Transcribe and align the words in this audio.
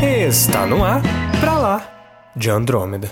Está 0.00 0.64
no 0.64 0.84
ar, 0.84 1.02
pra 1.40 1.58
lá, 1.58 2.32
de 2.36 2.48
Andrômeda. 2.48 3.10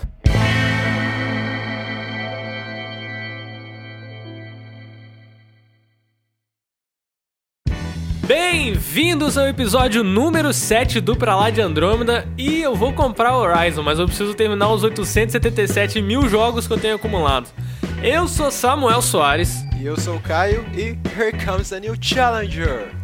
Bem-vindos 8.25 9.37
ao 9.37 9.49
episódio 9.49 10.05
número 10.05 10.53
7 10.53 11.01
do 11.01 11.17
Pra 11.17 11.35
Lá 11.35 11.51
de 11.51 11.61
Andrômeda 11.61 12.25
E 12.39 12.63
eu 12.63 12.77
vou 12.77 12.93
comprar 12.93 13.37
Horizon, 13.37 13.83
mas 13.83 13.99
eu 13.99 14.07
preciso 14.07 14.35
terminar 14.35 14.73
os 14.73 14.85
877 14.85 16.01
mil 16.01 16.29
jogos 16.29 16.69
que 16.69 16.73
eu 16.73 16.79
tenho 16.79 16.95
acumulados 16.95 17.53
Eu 18.01 18.29
sou 18.29 18.49
Samuel 18.49 19.03
Soares. 19.03 19.65
E 19.81 19.85
eu 19.85 19.99
sou 19.99 20.17
o 20.17 20.23
Caio 20.23 20.65
e 20.73 20.97
here 21.19 21.33
comes 21.45 21.73
a 21.73 21.81
new 21.81 21.97
challenger. 22.01 22.95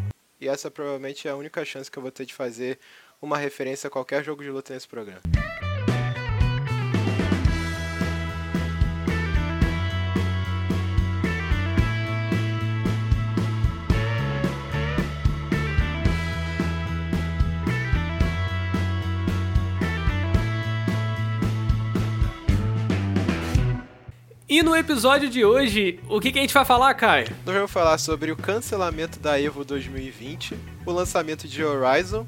E 0.40 0.48
essa 0.48 0.68
provavelmente 0.68 1.28
é 1.28 1.30
a 1.30 1.36
única 1.36 1.64
chance 1.64 1.88
que 1.88 1.96
eu 1.96 2.02
vou 2.02 2.10
ter 2.10 2.26
de 2.26 2.34
fazer 2.34 2.76
uma 3.22 3.38
referência 3.38 3.86
a 3.86 3.90
qualquer 3.90 4.24
jogo 4.24 4.42
de 4.42 4.50
luta 4.50 4.74
nesse 4.74 4.88
programa 4.88 5.22
E 24.52 24.62
no 24.62 24.76
episódio 24.76 25.30
de 25.30 25.46
hoje, 25.46 25.98
o 26.10 26.20
que, 26.20 26.30
que 26.30 26.38
a 26.38 26.42
gente 26.42 26.52
vai 26.52 26.62
falar, 26.62 26.92
Caio? 26.92 27.26
Nós 27.46 27.54
vamos 27.54 27.70
falar 27.70 27.96
sobre 27.96 28.30
o 28.30 28.36
cancelamento 28.36 29.18
da 29.18 29.40
EVO 29.40 29.64
2020, 29.64 30.54
o 30.84 30.92
lançamento 30.92 31.48
de 31.48 31.64
Horizon, 31.64 32.26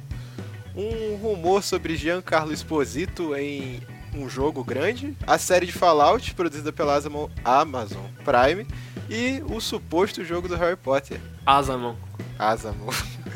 um 0.75 1.17
rumor 1.17 1.63
sobre 1.63 1.97
Giancarlo 1.97 2.53
Esposito 2.53 3.35
em 3.35 3.81
um 4.15 4.29
jogo 4.29 4.63
grande, 4.63 5.17
a 5.27 5.39
série 5.39 5.67
de 5.67 5.73
Fallout 5.73 6.35
produzida 6.35 6.73
pela 6.73 7.01
Amazon 7.45 8.07
Prime 8.25 8.67
e 9.09 9.43
o 9.49 9.61
suposto 9.61 10.25
jogo 10.25 10.49
do 10.49 10.57
Harry 10.57 10.77
Potter. 10.77 11.21
Asamon. 11.45 11.97
Asamon. 12.39 12.91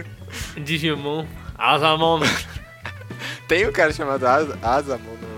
Digimon. 0.62 1.26
Asamon. 1.56 2.20
Tem 3.48 3.66
um 3.66 3.72
cara 3.72 3.92
chamado 3.92 4.26
As 4.26 4.62
Asamon 4.62 5.16
no 5.16 5.28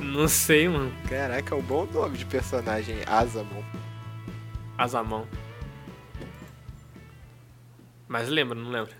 não 0.00 0.26
sei, 0.26 0.68
mano. 0.68 0.92
Caraca, 1.08 1.54
é 1.54 1.58
um 1.58 1.62
bom 1.62 1.86
nome 1.86 2.18
de 2.18 2.24
personagem, 2.24 2.96
Azamon. 3.06 3.62
Azamon. 4.76 5.24
Mas 8.08 8.28
lembra, 8.28 8.56
não 8.56 8.70
lembra? 8.70 8.92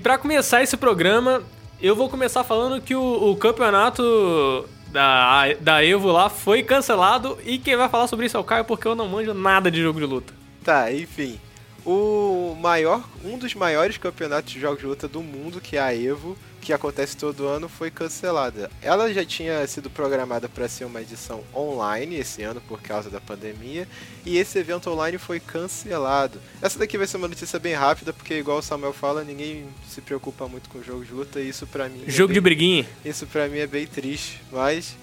Para 0.00 0.18
começar 0.18 0.62
esse 0.62 0.76
programa, 0.76 1.42
eu 1.80 1.94
vou 1.94 2.08
começar 2.08 2.42
falando 2.44 2.80
que 2.80 2.94
o, 2.94 3.30
o 3.30 3.36
campeonato 3.36 4.68
da, 4.88 5.54
da 5.60 5.84
Evo 5.84 6.10
lá 6.10 6.28
foi 6.28 6.62
cancelado 6.62 7.38
e 7.44 7.58
quem 7.58 7.76
vai 7.76 7.88
falar 7.88 8.06
sobre 8.06 8.26
isso 8.26 8.36
é 8.36 8.40
o 8.40 8.44
Caio 8.44 8.64
porque 8.64 8.86
eu 8.86 8.94
não 8.94 9.08
manjo 9.08 9.32
nada 9.32 9.70
de 9.70 9.80
jogo 9.80 10.00
de 10.00 10.06
luta. 10.06 10.32
Tá, 10.64 10.92
enfim. 10.92 11.40
O 11.84 12.56
maior, 12.60 13.08
um 13.24 13.38
dos 13.38 13.54
maiores 13.54 13.96
campeonatos 13.96 14.52
de 14.52 14.60
jogos 14.60 14.80
de 14.80 14.86
luta 14.86 15.08
do 15.08 15.22
mundo, 15.22 15.60
que 15.60 15.76
é 15.76 15.80
a 15.80 15.94
Evo, 15.94 16.36
que 16.60 16.72
acontece 16.72 17.16
todo 17.16 17.46
ano, 17.46 17.68
foi 17.68 17.90
cancelada. 17.90 18.70
Ela 18.82 19.12
já 19.12 19.24
tinha 19.24 19.66
sido 19.66 19.88
programada 19.88 20.48
para 20.48 20.68
ser 20.68 20.84
uma 20.84 21.00
edição 21.00 21.42
online 21.54 22.16
esse 22.16 22.42
ano 22.42 22.60
por 22.68 22.82
causa 22.82 23.08
da 23.08 23.20
pandemia, 23.20 23.88
e 24.26 24.36
esse 24.36 24.58
evento 24.58 24.90
online 24.90 25.16
foi 25.16 25.40
cancelado. 25.40 26.38
Essa 26.60 26.78
daqui 26.78 26.98
vai 26.98 27.06
ser 27.06 27.16
uma 27.16 27.28
notícia 27.28 27.58
bem 27.58 27.74
rápida, 27.74 28.12
porque 28.12 28.34
igual 28.34 28.58
o 28.58 28.62
Samuel 28.62 28.92
fala, 28.92 29.24
ninguém 29.24 29.66
se 29.88 30.02
preocupa 30.02 30.46
muito 30.46 30.68
com 30.68 30.82
jogos 30.82 31.06
de 31.06 31.14
luta, 31.14 31.40
e 31.40 31.48
isso 31.48 31.66
para 31.66 31.88
mim 31.88 32.04
é 32.06 32.10
Jogo 32.10 32.24
é 32.24 32.34
bem, 32.34 32.34
de 32.34 32.40
briguinha. 32.40 32.86
Isso 33.04 33.26
para 33.26 33.48
mim 33.48 33.58
é 33.58 33.66
bem 33.66 33.86
triste, 33.86 34.42
mas 34.52 34.94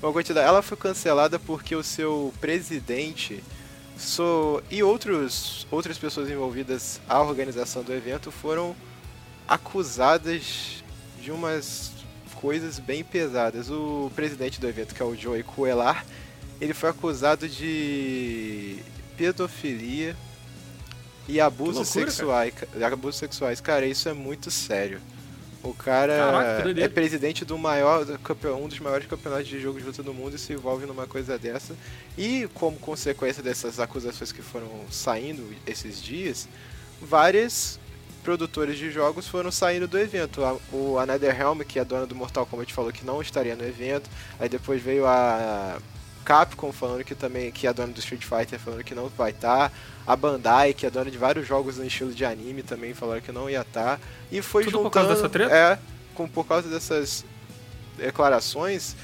vamos 0.00 0.14
continuar. 0.14 0.42
Ela 0.42 0.62
foi 0.62 0.76
cancelada 0.76 1.40
porque 1.40 1.74
o 1.74 1.82
seu 1.82 2.32
presidente 2.40 3.42
so, 3.96 4.62
e 4.70 4.82
outros, 4.82 5.66
outras 5.70 5.98
pessoas 5.98 6.30
envolvidas 6.30 7.00
à 7.08 7.20
organização 7.20 7.82
do 7.82 7.92
evento 7.92 8.30
foram 8.30 8.74
acusadas 9.46 10.82
de 11.20 11.30
umas 11.30 11.92
coisas 12.40 12.78
bem 12.78 13.04
pesadas. 13.04 13.70
O 13.70 14.10
presidente 14.14 14.60
do 14.60 14.68
evento, 14.68 14.94
que 14.94 15.02
é 15.02 15.04
o 15.04 15.14
Joey 15.14 15.42
Coelar, 15.42 16.04
ele 16.60 16.74
foi 16.74 16.90
acusado 16.90 17.48
de 17.48 18.78
pedofilia 19.16 20.16
e 21.28 21.40
abusos 21.40 21.88
sexuais. 21.88 22.54
Cara. 22.54 22.92
Abusos 22.92 23.16
sexuais. 23.16 23.60
Cara, 23.60 23.86
isso 23.86 24.08
é 24.08 24.12
muito 24.12 24.50
sério. 24.50 25.00
O 25.62 25.74
cara 25.74 26.16
Caraca, 26.16 26.80
é 26.80 26.88
presidente 26.88 27.44
do 27.44 27.58
maior, 27.58 28.06
um 28.58 28.66
dos 28.66 28.80
maiores 28.80 29.06
campeonatos 29.06 29.46
de 29.46 29.60
jogo 29.60 29.78
de 29.78 29.84
luta 29.84 30.02
do 30.02 30.14
mundo 30.14 30.34
e 30.34 30.38
se 30.38 30.54
envolve 30.54 30.86
numa 30.86 31.06
coisa 31.06 31.38
dessa. 31.38 31.74
E 32.16 32.48
como 32.54 32.78
consequência 32.78 33.42
dessas 33.42 33.78
acusações 33.78 34.32
que 34.32 34.40
foram 34.40 34.68
saindo 34.90 35.54
esses 35.66 36.02
dias, 36.02 36.48
várias 37.00 37.78
produtores 38.22 38.78
de 38.78 38.90
jogos 38.90 39.28
foram 39.28 39.50
saindo 39.50 39.86
do 39.86 39.98
evento. 39.98 40.40
O 40.72 40.98
a 40.98 41.04
NetherRealm, 41.04 41.60
que 41.60 41.78
é 41.78 41.82
a 41.82 41.84
dona 41.84 42.06
do 42.06 42.14
Mortal 42.14 42.46
Kombat, 42.46 42.72
falou 42.72 42.90
que 42.90 43.04
não 43.04 43.20
estaria 43.20 43.54
no 43.54 43.64
evento. 43.64 44.08
Aí 44.38 44.48
depois 44.48 44.82
veio 44.82 45.06
a 45.06 45.78
Capcom 46.30 46.70
falando 46.70 47.02
que 47.02 47.16
também 47.16 47.50
que 47.50 47.66
é 47.66 47.70
a 47.70 47.72
dona 47.72 47.92
do 47.92 47.98
Street 47.98 48.22
Fighter 48.22 48.56
falando 48.56 48.84
que 48.84 48.94
não 48.94 49.08
vai 49.08 49.32
estar. 49.32 49.68
Tá. 49.68 49.74
A 50.06 50.14
Bandai, 50.14 50.72
que 50.72 50.86
é 50.86 50.90
dona 50.90 51.10
de 51.10 51.18
vários 51.18 51.44
jogos 51.44 51.76
no 51.76 51.84
estilo 51.84 52.12
de 52.12 52.24
anime, 52.24 52.62
também 52.62 52.94
falaram 52.94 53.20
que 53.20 53.32
não 53.32 53.50
ia 53.50 53.62
estar. 53.62 53.98
Tá. 53.98 54.00
E 54.30 54.40
foi 54.40 54.62
Tudo 54.62 54.78
juntando, 54.78 54.90
por 54.90 54.94
causa 54.94 55.14
dessa 55.14 55.28
treta? 55.28 55.52
É, 55.52 55.78
com, 56.14 56.28
por 56.28 56.46
causa 56.46 56.68
dessas 56.68 57.24
declarações, 57.98 58.94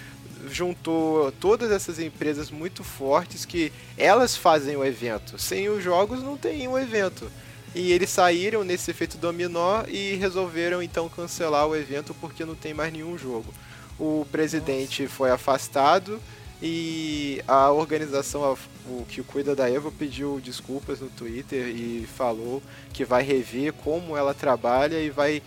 juntou 0.49 1.33
todas 1.33 1.73
essas 1.73 1.99
empresas 1.99 2.49
muito 2.49 2.85
fortes 2.85 3.45
que 3.45 3.73
elas 3.99 4.37
fazem 4.37 4.77
o 4.77 4.85
evento. 4.85 5.37
Sem 5.37 5.69
os 5.69 5.83
jogos 5.83 6.23
não 6.23 6.37
tem 6.37 6.69
um 6.69 6.79
evento. 6.79 7.29
E 7.75 7.91
eles 7.91 8.11
saíram 8.11 8.63
nesse 8.63 8.93
efeito 8.93 9.19
dominó 9.19 9.83
e 9.89 10.15
resolveram 10.15 10.81
então 10.81 11.09
cancelar 11.09 11.67
o 11.67 11.75
evento 11.75 12.15
porque 12.21 12.45
não 12.45 12.55
tem 12.55 12.73
mais 12.73 12.93
nenhum 12.93 13.19
jogo. 13.19 13.53
O 13.99 14.25
presidente 14.31 15.03
Nossa. 15.03 15.15
foi 15.15 15.31
afastado 15.33 16.21
e 16.62 17.43
a 17.47 17.71
organização 17.71 18.56
o 18.87 19.05
que 19.09 19.22
cuida 19.22 19.55
da 19.55 19.71
Evo 19.71 19.93
pediu 19.93 20.41
desculpas 20.41 21.00
no 21.00 21.09
Twitter 21.09 21.67
e 21.69 22.06
falou 22.17 22.62
que 22.93 23.05
vai 23.05 23.22
rever 23.22 23.72
como 23.72 24.17
ela 24.17 24.33
trabalha 24.33 25.00
e 25.00 25.11
vai 25.11 25.43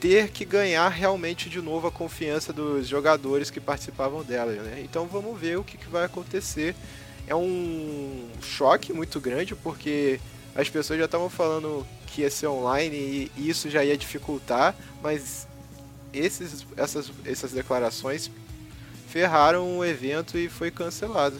ter 0.00 0.30
que 0.30 0.46
ganhar 0.46 0.88
realmente 0.88 1.50
de 1.50 1.60
novo 1.60 1.86
a 1.86 1.92
confiança 1.92 2.52
dos 2.52 2.88
jogadores 2.88 3.50
que 3.50 3.60
participavam 3.60 4.24
dela. 4.24 4.52
Né? 4.52 4.80
Então 4.82 5.06
vamos 5.06 5.38
ver 5.38 5.58
o 5.58 5.64
que, 5.64 5.76
que 5.76 5.88
vai 5.88 6.04
acontecer. 6.04 6.74
É 7.26 7.34
um 7.34 8.28
choque 8.40 8.92
muito 8.92 9.20
grande 9.20 9.54
porque 9.54 10.18
as 10.54 10.68
pessoas 10.70 10.98
já 10.98 11.04
estavam 11.04 11.28
falando 11.28 11.86
que 12.06 12.22
ia 12.22 12.30
ser 12.30 12.46
online 12.46 13.30
e 13.36 13.48
isso 13.48 13.68
já 13.68 13.84
ia 13.84 13.96
dificultar, 13.96 14.74
mas 15.02 15.46
esses, 16.12 16.66
essas, 16.76 17.12
essas 17.24 17.52
declarações 17.52 18.30
ferraram 19.10 19.78
o 19.78 19.84
evento 19.84 20.38
e 20.38 20.48
foi 20.48 20.70
cancelado. 20.70 21.36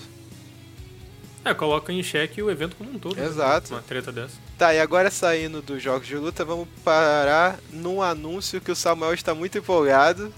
É, 1.44 1.54
coloca 1.54 1.92
em 1.92 2.02
xeque 2.02 2.42
o 2.42 2.50
evento 2.50 2.76
como 2.76 2.90
um 2.90 2.98
todo. 2.98 3.16
Né? 3.16 3.24
Exato. 3.24 3.70
Né? 3.70 3.76
Uma 3.76 3.82
treta 3.82 4.12
dessa. 4.12 4.34
Tá, 4.58 4.74
e 4.74 4.80
agora 4.80 5.10
saindo 5.10 5.62
dos 5.62 5.82
jogos 5.82 6.06
de 6.06 6.16
luta, 6.16 6.44
vamos 6.44 6.68
parar 6.84 7.58
num 7.72 8.02
anúncio 8.02 8.60
que 8.60 8.70
o 8.70 8.76
Samuel 8.76 9.14
está 9.14 9.34
muito 9.34 9.56
empolgado. 9.56 10.32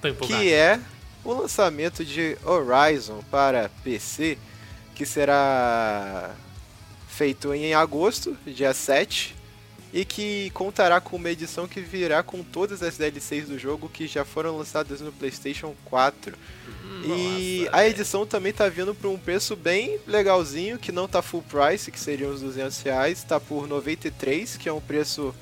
Tô 0.00 0.08
empolgado. 0.08 0.40
Que 0.40 0.52
é 0.52 0.80
o 1.22 1.34
lançamento 1.34 2.04
de 2.04 2.38
Horizon 2.42 3.22
para 3.30 3.68
PC, 3.84 4.38
que 4.94 5.04
será 5.04 6.34
feito 7.08 7.52
em 7.52 7.74
agosto, 7.74 8.34
dia 8.46 8.72
7, 8.72 9.36
e 9.92 10.04
que 10.04 10.50
contará 10.50 11.00
com 11.00 11.16
uma 11.16 11.30
edição 11.30 11.66
que 11.66 11.80
virá 11.80 12.22
com 12.22 12.42
todas 12.42 12.82
as 12.82 12.96
DLCs 12.96 13.48
do 13.48 13.58
jogo 13.58 13.88
que 13.88 14.06
já 14.06 14.24
foram 14.24 14.56
lançadas 14.56 15.00
no 15.00 15.10
PlayStation 15.10 15.74
4. 15.84 16.36
Hum, 16.68 17.02
e 17.04 17.64
nossa, 17.64 17.76
a 17.76 17.88
edição 17.88 18.24
também 18.24 18.52
tá 18.52 18.68
vindo 18.68 18.94
por 18.94 19.08
um 19.08 19.18
preço 19.18 19.56
bem 19.56 19.98
legalzinho, 20.06 20.78
que 20.78 20.92
não 20.92 21.08
tá 21.08 21.20
full 21.22 21.42
price, 21.42 21.90
que 21.90 21.98
seriam 21.98 22.30
os 22.32 22.40
200 22.40 22.80
reais, 22.82 23.24
tá 23.24 23.40
por 23.40 23.66
93, 23.66 24.56
que 24.56 24.68
é 24.68 24.72
um 24.72 24.80
preço 24.80 25.34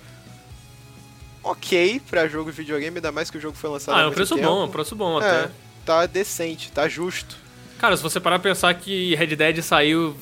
ok 1.43 2.01
para 2.09 2.29
jogo 2.29 2.51
de 2.51 2.57
videogame, 2.57 2.97
ainda 2.97 3.13
mais 3.13 3.31
que 3.31 3.39
o 3.39 3.41
jogo 3.41 3.57
foi 3.57 3.71
lançado 3.71 3.97
Ah, 3.97 4.03
é 4.03 4.07
um 4.07 4.13
preço 4.13 4.35
tempo. 4.35 4.47
bom, 4.47 4.63
é 4.63 4.65
um 4.65 4.71
preço 4.71 4.97
bom 4.97 5.23
é, 5.23 5.27
até. 5.27 5.51
Tá 5.85 6.07
decente, 6.07 6.73
tá 6.73 6.89
justo. 6.89 7.37
Cara, 7.79 7.97
se 7.97 8.03
você 8.03 8.19
parar 8.19 8.39
pra 8.39 8.51
pensar 8.51 8.75
que 8.75 9.15
Red 9.15 9.37
Dead 9.37 9.63
saiu 9.63 10.17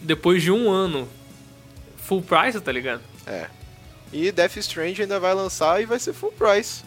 depois 0.00 0.42
de 0.42 0.50
um 0.50 0.70
ano 0.70 1.08
full 1.96 2.22
price, 2.22 2.60
tá 2.60 2.72
ligado? 2.72 3.02
É. 3.26 3.46
E 4.14 4.30
Death 4.30 4.56
Strange 4.58 5.02
ainda 5.02 5.18
vai 5.18 5.34
lançar 5.34 5.82
e 5.82 5.86
vai 5.86 5.98
ser 5.98 6.12
full 6.12 6.30
price. 6.32 6.84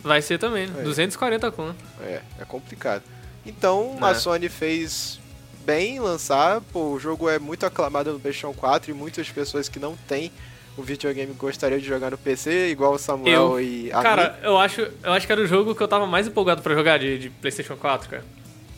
Vai 0.00 0.22
ser 0.22 0.38
também? 0.38 0.70
É. 0.78 0.82
240 0.82 1.50
conto. 1.50 1.74
É, 2.00 2.20
é 2.38 2.44
complicado. 2.44 3.02
Então 3.44 3.98
É. 4.00 4.04
a 4.04 4.14
Sony 4.14 4.48
fez 4.48 5.18
bem 5.66 5.96
em 5.96 6.00
lançar, 6.00 6.60
pô, 6.72 6.92
o 6.92 7.00
jogo 7.00 7.28
é 7.28 7.38
muito 7.40 7.66
aclamado 7.66 8.12
no 8.12 8.20
PlayStation 8.20 8.54
4 8.54 8.90
e 8.90 8.94
muitas 8.94 9.28
pessoas 9.28 9.68
que 9.68 9.78
não 9.80 9.96
têm 10.06 10.30
o 10.76 10.82
videogame 10.82 11.32
gostariam 11.34 11.80
de 11.80 11.84
jogar 11.86 12.12
no 12.12 12.16
PC, 12.16 12.68
igual 12.68 12.94
o 12.94 12.98
Samuel 12.98 13.58
Eu. 13.58 13.60
e 13.60 13.92
a 13.92 14.00
Cara, 14.00 14.38
eu 14.44 14.56
acho, 14.56 14.80
eu 15.02 15.12
acho 15.12 15.26
que 15.26 15.32
era 15.32 15.40
o 15.40 15.46
jogo 15.46 15.74
que 15.74 15.82
eu 15.82 15.88
tava 15.88 16.06
mais 16.06 16.28
empolgado 16.28 16.62
pra 16.62 16.72
jogar 16.72 16.98
de, 17.00 17.18
de 17.18 17.30
PlayStation 17.30 17.76
4, 17.76 18.08
cara. 18.08 18.24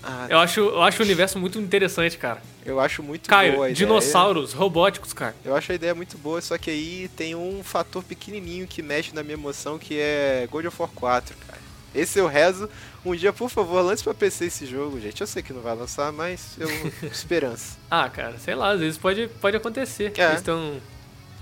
Ah, 0.02 0.26
Eu 0.30 0.38
acho, 0.38 0.60
eu 0.60 0.82
acho 0.82 1.02
o 1.02 1.04
universo 1.04 1.38
muito 1.38 1.58
interessante, 1.60 2.16
cara. 2.16 2.40
Eu 2.64 2.78
acho 2.80 3.02
muito 3.02 3.28
boa 3.28 3.40
a 3.40 3.42
Caio, 3.44 3.54
ideia. 3.56 3.74
dinossauros 3.74 4.52
robóticos, 4.52 5.12
cara. 5.12 5.34
Eu 5.44 5.54
acho 5.56 5.72
a 5.72 5.74
ideia 5.74 5.94
muito 5.94 6.16
boa, 6.18 6.40
só 6.40 6.56
que 6.58 6.70
aí 6.70 7.10
tem 7.16 7.34
um 7.34 7.62
fator 7.64 8.02
pequenininho 8.04 8.66
que 8.66 8.82
mexe 8.82 9.14
na 9.14 9.22
minha 9.22 9.34
emoção, 9.34 9.78
que 9.78 9.98
é 9.98 10.46
God 10.50 10.66
of 10.66 10.76
War 10.80 10.90
4, 10.94 11.34
cara. 11.46 11.58
Esse 11.94 12.18
eu 12.18 12.26
rezo. 12.26 12.68
Um 13.04 13.14
dia, 13.16 13.32
por 13.32 13.48
favor, 13.48 13.80
lance 13.82 14.04
pra 14.04 14.12
PC 14.14 14.44
esse 14.44 14.66
jogo, 14.66 15.00
gente. 15.00 15.20
Eu 15.20 15.26
sei 15.26 15.42
que 15.42 15.52
não 15.52 15.60
vai 15.62 15.74
lançar, 15.74 16.12
mas 16.12 16.56
eu 16.58 16.68
esperança. 17.10 17.76
Ah, 17.90 18.08
cara, 18.08 18.36
sei 18.38 18.54
lá, 18.54 18.70
às 18.72 18.80
vezes 18.80 18.98
pode, 18.98 19.26
pode 19.40 19.56
acontecer. 19.56 20.12
É. 20.16 20.36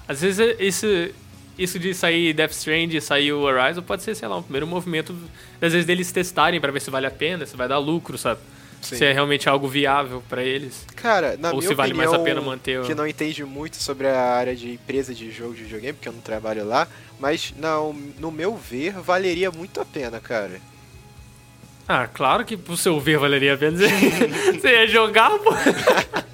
Às 0.07 0.21
vezes 0.23 0.39
é- 0.41 0.63
isso, 0.65 0.87
isso 1.59 1.79
de 1.79 1.93
sair 1.93 2.33
Death 2.33 2.53
Strand 2.53 2.95
e 2.95 3.01
sair 3.01 3.33
o 3.33 3.41
Horizon 3.41 3.83
pode 3.83 4.03
ser, 4.03 4.15
sei 4.15 4.27
lá, 4.29 4.37
um 4.39 4.43
primeiro 4.43 4.67
movimento, 4.67 5.15
às 5.61 5.73
vezes, 5.73 5.85
deles 5.85 6.11
testarem 6.13 6.61
pra 6.61 6.71
ver 6.73 6.81
se 6.81 6.91
vale 6.91 7.07
a 7.07 7.11
pena, 7.11 7.45
se 7.45 7.57
vai 7.57 7.69
dar 7.69 7.79
lucro, 7.79 8.17
sabe? 8.17 8.41
Sim. 8.83 8.97
Se 8.97 9.05
é 9.05 9.13
realmente 9.13 9.49
algo 9.49 9.67
viável 9.69 10.23
pra 10.29 10.43
eles. 10.43 10.85
Cara, 10.97 11.37
na 11.37 11.51
Ou 11.51 11.59
minha 11.59 11.69
se 11.69 11.75
vale 11.75 11.93
mais 11.95 12.09
opinião, 12.11 12.23
a 12.23 12.25
pena 12.35 12.41
manter 12.41 12.81
o- 12.81 12.85
que 12.85 12.95
não 12.95 13.07
entende 13.07 13.45
muito 13.45 13.77
sobre 13.77 14.07
a 14.07 14.21
área 14.33 14.55
de 14.57 14.73
empresa 14.73 15.13
de 15.15 15.31
jogo 15.31 15.55
de 15.55 15.65
videogame, 15.65 15.93
porque 15.95 16.09
eu 16.09 16.13
não 16.13 16.21
trabalho 16.21 16.65
lá, 16.65 16.87
mas 17.19 17.53
não, 17.57 17.93
no 18.19 18.31
meu 18.31 18.57
ver, 18.57 18.93
valeria 18.93 19.51
muito 19.51 19.81
a 19.81 19.85
pena, 19.85 20.21
cara. 20.21 20.61
Ah, 21.87 22.07
claro 22.07 22.45
que 22.45 22.57
pro 22.57 22.77
seu 22.77 23.01
ver 23.01 23.19
valeria 23.19 23.55
a 23.55 23.57
pena. 23.57 23.79
Você 24.61 24.69
ia 24.69 24.87
jogar, 24.87 25.31
pô. 25.39 25.51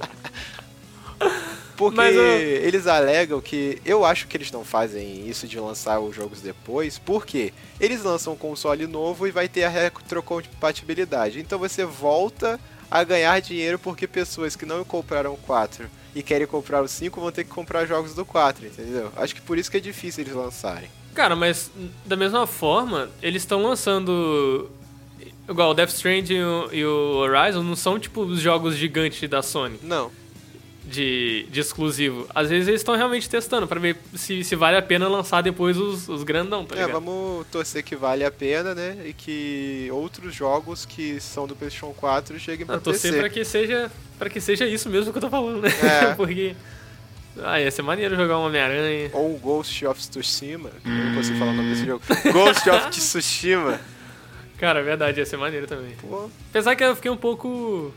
Porque 1.90 1.96
Mas, 1.96 2.16
ó- 2.16 2.20
eles 2.20 2.86
alegam 2.86 3.40
que. 3.40 3.78
Eu 3.84 4.04
acho 4.04 4.26
que 4.26 4.36
eles 4.36 4.50
não 4.52 4.64
fazem 4.64 5.28
isso 5.28 5.46
de 5.46 5.58
lançar 5.58 6.00
os 6.00 6.14
jogos 6.14 6.40
depois, 6.40 6.98
porque 6.98 7.52
eles 7.80 8.02
lançam 8.02 8.32
um 8.32 8.36
console 8.36 8.86
novo 8.86 9.26
e 9.26 9.30
vai 9.30 9.48
ter 9.48 9.64
a 9.64 9.68
retrocompatibilidade. 9.68 11.40
Então 11.40 11.58
você 11.58 11.84
volta 11.84 12.58
a 12.90 13.02
ganhar 13.02 13.40
dinheiro 13.40 13.78
porque 13.78 14.06
pessoas 14.06 14.54
que 14.56 14.66
não 14.66 14.84
compraram 14.84 15.32
o 15.34 15.36
4 15.38 15.86
e 16.14 16.22
querem 16.22 16.46
comprar 16.46 16.82
o 16.82 16.88
5 16.88 17.20
vão 17.20 17.32
ter 17.32 17.44
que 17.44 17.50
comprar 17.50 17.86
jogos 17.86 18.14
do 18.14 18.24
4, 18.24 18.66
entendeu? 18.66 19.10
Acho 19.16 19.34
que 19.34 19.40
por 19.40 19.58
isso 19.58 19.70
que 19.70 19.76
é 19.76 19.80
difícil 19.80 20.22
eles 20.22 20.34
lançarem. 20.34 20.88
Cara, 21.14 21.34
mas 21.36 21.70
da 22.04 22.16
mesma 22.16 22.46
forma, 22.46 23.08
eles 23.22 23.42
estão 23.42 23.62
lançando. 23.62 24.70
Igual 25.48 25.70
o 25.70 25.74
Death 25.74 25.90
Strand 25.90 26.30
e 26.30 26.42
o, 26.42 26.68
e 26.72 26.84
o 26.86 27.16
Horizon 27.16 27.62
não 27.62 27.76
são 27.76 27.98
tipo 27.98 28.22
os 28.22 28.40
jogos 28.40 28.74
gigantes 28.76 29.28
da 29.28 29.42
Sony, 29.42 29.78
Não. 29.82 30.10
De, 30.86 31.46
de 31.50 31.60
exclusivo. 31.60 32.26
Às 32.34 32.50
vezes 32.50 32.68
eles 32.68 32.80
estão 32.80 32.94
realmente 32.94 33.28
testando 33.28 33.66
pra 33.66 33.80
ver 33.80 33.96
se, 34.14 34.44
se 34.44 34.54
vale 34.54 34.76
a 34.76 34.82
pena 34.82 35.08
lançar 35.08 35.40
depois 35.42 35.76
os, 35.76 36.08
os 36.08 36.22
grandão, 36.22 36.64
tá 36.64 36.74
É, 36.74 36.80
ligado? 36.80 36.92
vamos 36.92 37.46
torcer 37.50 37.82
que 37.82 37.96
vale 37.96 38.24
a 38.24 38.30
pena, 38.30 38.74
né? 38.74 38.98
E 39.06 39.12
que 39.12 39.88
outros 39.92 40.34
jogos 40.34 40.84
que 40.84 41.18
são 41.20 41.46
do 41.46 41.56
PlayStation 41.56 41.92
4 41.94 42.38
cheguem 42.38 42.66
pra 42.66 42.76
Ah, 42.76 42.80
torcer 42.80 43.10
PC. 43.12 43.20
pra 43.20 43.28
que 43.30 43.44
seja 43.44 43.90
para 44.18 44.30
que 44.30 44.40
seja 44.40 44.66
isso 44.66 44.88
mesmo 44.88 45.10
que 45.12 45.18
eu 45.18 45.22
tô 45.22 45.30
falando, 45.30 45.62
né? 45.62 45.70
É. 45.82 46.14
Porque 46.16 46.54
ah, 47.42 47.60
ia 47.60 47.70
ser 47.70 47.82
maneiro 47.82 48.14
jogar 48.14 48.38
um 48.38 48.44
Homem-Aranha. 48.46 49.10
Ou 49.12 49.34
um 49.34 49.38
Ghost 49.38 49.84
of 49.86 50.00
Tsushima, 50.08 50.70
que 50.82 50.88
eu 50.88 50.92
não 50.94 51.14
consigo 51.16 51.38
falar 51.38 51.50
o 51.50 51.54
nome 51.54 51.70
desse 51.70 51.84
jogo. 51.86 52.02
Ghost 52.32 52.70
of 52.70 52.90
Tsushima. 52.90 53.80
Cara, 54.58 54.78
é 54.80 54.82
verdade, 54.84 55.18
ia 55.18 55.26
ser 55.26 55.36
maneiro 55.36 55.66
também. 55.66 55.96
Pô, 56.00 56.30
Apesar 56.50 56.76
que 56.76 56.84
eu 56.84 56.94
fiquei 56.94 57.10
um 57.10 57.16
pouco 57.16 57.92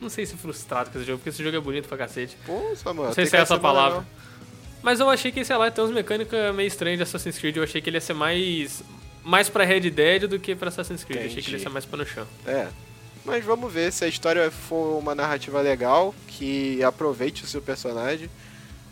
não 0.00 0.08
sei 0.08 0.26
se 0.26 0.36
frustrado 0.36 0.90
com 0.90 0.98
esse 0.98 1.06
jogo, 1.06 1.18
porque 1.18 1.30
esse 1.30 1.42
jogo 1.42 1.56
é 1.56 1.60
bonito 1.60 1.88
pra 1.88 1.98
cacete. 1.98 2.36
pô, 2.46 2.74
Samuel. 2.76 3.08
Não 3.08 3.14
sei 3.14 3.26
se 3.26 3.36
é 3.36 3.40
essa 3.40 3.58
palavra. 3.58 4.06
Mas 4.82 4.98
eu 4.98 5.10
achei 5.10 5.30
que, 5.30 5.44
sei 5.44 5.56
lá, 5.56 5.70
tem 5.70 5.84
umas 5.84 5.94
mecânicas 5.94 6.54
meio 6.54 6.66
estranhas 6.66 6.98
de 6.98 7.02
Assassin's 7.02 7.38
Creed. 7.38 7.56
Eu 7.56 7.62
achei 7.64 7.80
que 7.80 7.90
ele 7.90 7.98
ia 7.98 8.00
ser 8.00 8.14
mais. 8.14 8.82
mais 9.22 9.48
pra 9.48 9.64
Red 9.64 9.90
Dead 9.90 10.26
do 10.26 10.38
que 10.38 10.54
pra 10.54 10.68
Assassin's 10.68 11.04
Creed. 11.04 11.20
Eu 11.20 11.26
achei 11.26 11.42
que 11.42 11.48
ele 11.50 11.56
ia 11.56 11.60
Entendi. 11.60 11.62
ser 11.64 11.72
mais 11.72 11.84
pé 11.84 11.96
no 11.98 12.06
chão. 12.06 12.26
É. 12.46 12.68
Mas 13.24 13.44
vamos 13.44 13.70
ver 13.70 13.92
se 13.92 14.04
a 14.04 14.08
história 14.08 14.50
for 14.50 14.98
uma 14.98 15.14
narrativa 15.14 15.60
legal, 15.60 16.14
que 16.26 16.82
aproveite 16.82 17.44
o 17.44 17.46
seu 17.46 17.60
personagem. 17.60 18.30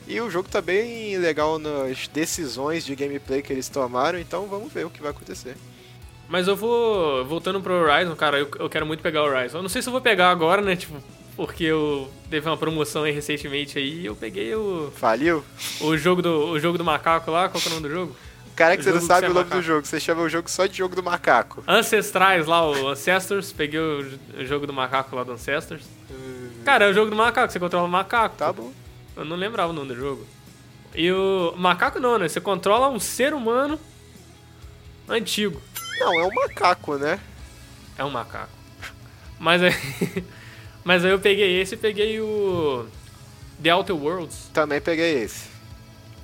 E 0.06 0.20
o 0.20 0.30
jogo 0.30 0.48
tá 0.48 0.60
bem 0.60 1.16
legal 1.18 1.58
nas 1.58 2.08
decisões 2.08 2.84
de 2.84 2.94
gameplay 2.94 3.42
que 3.42 3.52
eles 3.52 3.68
tomaram, 3.68 4.18
então 4.18 4.46
vamos 4.46 4.70
ver 4.72 4.84
o 4.86 4.90
que 4.90 5.00
vai 5.00 5.10
acontecer. 5.10 5.54
Mas 6.28 6.46
eu 6.46 6.54
vou. 6.54 7.24
Voltando 7.24 7.60
pro 7.60 7.72
Horizon, 7.72 8.14
cara, 8.14 8.38
eu, 8.38 8.48
eu 8.58 8.68
quero 8.68 8.86
muito 8.86 9.02
pegar 9.02 9.22
o 9.22 9.26
Horizon. 9.26 9.58
Eu 9.58 9.62
não 9.62 9.68
sei 9.68 9.80
se 9.82 9.88
eu 9.88 9.92
vou 9.92 10.00
pegar 10.00 10.30
agora, 10.30 10.60
né? 10.60 10.76
Tipo, 10.76 11.02
porque 11.34 11.64
eu 11.64 12.10
teve 12.28 12.48
uma 12.48 12.56
promoção 12.56 13.04
aí 13.04 13.12
recentemente 13.12 13.78
aí 13.78 14.00
e 14.00 14.06
eu 14.06 14.14
peguei 14.16 14.54
o, 14.54 14.92
Faliu? 14.94 15.44
o 15.80 15.96
jogo 15.96 16.20
do 16.20 16.50
o 16.50 16.58
jogo 16.60 16.76
do 16.76 16.84
macaco 16.84 17.30
lá, 17.30 17.48
qual 17.48 17.62
que 17.62 17.68
é 17.68 17.70
o 17.70 17.74
nome 17.74 17.88
do 17.88 17.94
jogo? 17.94 18.16
Cara, 18.56 18.76
que 18.76 18.80
O 18.80 18.84
você 18.84 18.92
não 18.92 19.00
sabe 19.00 19.28
o 19.28 19.30
é 19.30 19.34
nome 19.34 19.48
do 19.48 19.62
jogo, 19.62 19.86
você 19.86 20.00
chama 20.00 20.22
o 20.22 20.28
jogo 20.28 20.50
só 20.50 20.66
de 20.66 20.76
jogo 20.76 20.96
do 20.96 21.02
macaco. 21.02 21.62
Ancestrais 21.66 22.44
lá, 22.44 22.68
o 22.68 22.88
Ancestors, 22.88 23.52
peguei 23.52 23.78
o, 23.78 24.18
o 24.36 24.44
jogo 24.44 24.66
do 24.66 24.72
macaco 24.72 25.14
lá 25.14 25.22
do 25.22 25.30
Ancestors. 25.30 25.84
Cara, 26.64 26.86
é 26.86 26.90
o 26.90 26.92
jogo 26.92 27.08
do 27.08 27.16
macaco, 27.16 27.52
você 27.52 27.60
controla 27.60 27.86
o 27.86 27.90
macaco. 27.90 28.36
Tá 28.36 28.52
bom. 28.52 28.72
Eu 29.16 29.24
não 29.24 29.36
lembrava 29.36 29.70
o 29.70 29.72
nome 29.72 29.88
do 29.88 29.94
jogo. 29.94 30.26
E 30.92 31.10
o 31.12 31.54
macaco 31.56 32.00
não, 32.00 32.18
né? 32.18 32.28
Você 32.28 32.40
controla 32.40 32.88
um 32.88 32.98
ser 32.98 33.32
humano 33.32 33.78
antigo. 35.08 35.62
Não, 35.98 36.20
é 36.20 36.24
um 36.26 36.34
macaco, 36.34 36.96
né? 36.96 37.18
É 37.96 38.04
um 38.04 38.10
macaco. 38.10 38.50
Mas 39.38 39.62
aí, 39.62 39.72
mas 40.84 41.04
aí 41.04 41.10
eu 41.10 41.18
peguei 41.18 41.60
esse 41.60 41.74
e 41.74 41.78
peguei 41.78 42.20
o 42.20 42.86
The 43.62 43.74
Outer 43.74 43.96
Worlds. 43.96 44.50
Também 44.52 44.80
peguei 44.80 45.22
esse. 45.22 45.46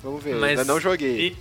Vamos 0.03 0.23
ver, 0.23 0.35
Mas, 0.35 0.51
ainda 0.51 0.65
não 0.65 0.79
joguei. 0.79 1.27
E, 1.29 1.37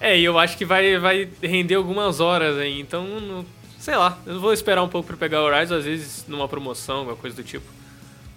é, 0.00 0.18
e 0.18 0.24
eu 0.24 0.38
acho 0.38 0.56
que 0.56 0.64
vai, 0.64 0.98
vai 0.98 1.28
render 1.42 1.74
algumas 1.74 2.20
horas 2.20 2.56
aí, 2.58 2.80
então, 2.80 3.04
não- 3.20 3.46
sei 3.78 3.96
lá, 3.96 4.18
eu 4.26 4.40
vou 4.40 4.52
esperar 4.52 4.82
um 4.82 4.88
pouco 4.88 5.06
pra 5.08 5.16
pegar 5.16 5.42
o 5.42 5.46
Horizon, 5.46 5.74
às 5.76 5.84
vezes 5.84 6.24
numa 6.28 6.48
promoção, 6.48 6.98
alguma 6.98 7.16
coisa 7.16 7.34
do 7.36 7.42
tipo. 7.42 7.66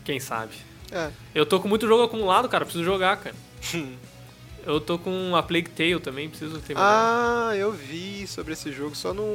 Quem 0.03 0.19
sabe? 0.19 0.53
É. 0.91 1.09
Eu 1.33 1.45
tô 1.45 1.59
com 1.59 1.67
muito 1.67 1.87
jogo 1.87 2.03
acumulado, 2.03 2.49
cara, 2.49 2.65
preciso 2.65 2.83
jogar, 2.83 3.17
cara. 3.17 3.35
eu 4.65 4.79
tô 4.79 4.97
com 4.97 5.35
a 5.35 5.43
Plague 5.43 5.69
Tale 5.69 5.99
também, 5.99 6.29
preciso 6.29 6.59
terminar. 6.59 7.49
Ah, 7.51 7.55
eu 7.55 7.71
vi 7.71 8.25
sobre 8.27 8.53
esse 8.53 8.71
jogo, 8.71 8.95
só 8.95 9.13
não 9.13 9.25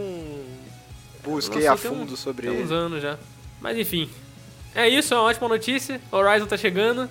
busquei 1.25 1.63
Lançou 1.69 1.73
a 1.75 1.77
tem 1.79 1.91
um- 1.91 1.95
fundo 2.01 2.17
sobre 2.17 2.49
Tem 2.49 2.63
uns 2.63 2.71
ele. 2.71 2.75
anos 2.79 3.03
já. 3.03 3.19
Mas 3.61 3.77
enfim. 3.79 4.09
É 4.75 4.89
isso, 4.89 5.15
é 5.15 5.17
uma 5.17 5.25
ótima 5.25 5.49
notícia. 5.49 6.01
Horizon 6.13 6.47
tá 6.47 6.57
chegando. 6.57 7.09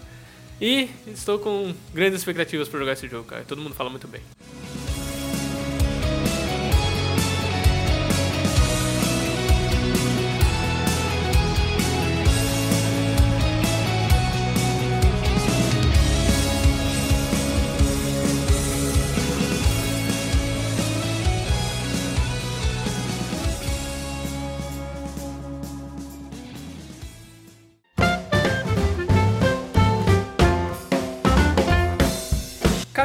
E 0.62 0.90
estou 1.08 1.38
com 1.40 1.74
grandes 1.94 2.20
expectativas 2.22 2.68
pra 2.70 2.80
jogar 2.80 2.94
esse 2.94 3.08
jogo, 3.10 3.26
cara. 3.26 3.44
Todo 3.46 3.62
mundo 3.62 3.76
fala 3.76 3.90
muito 3.90 4.08
bem. 4.08 4.22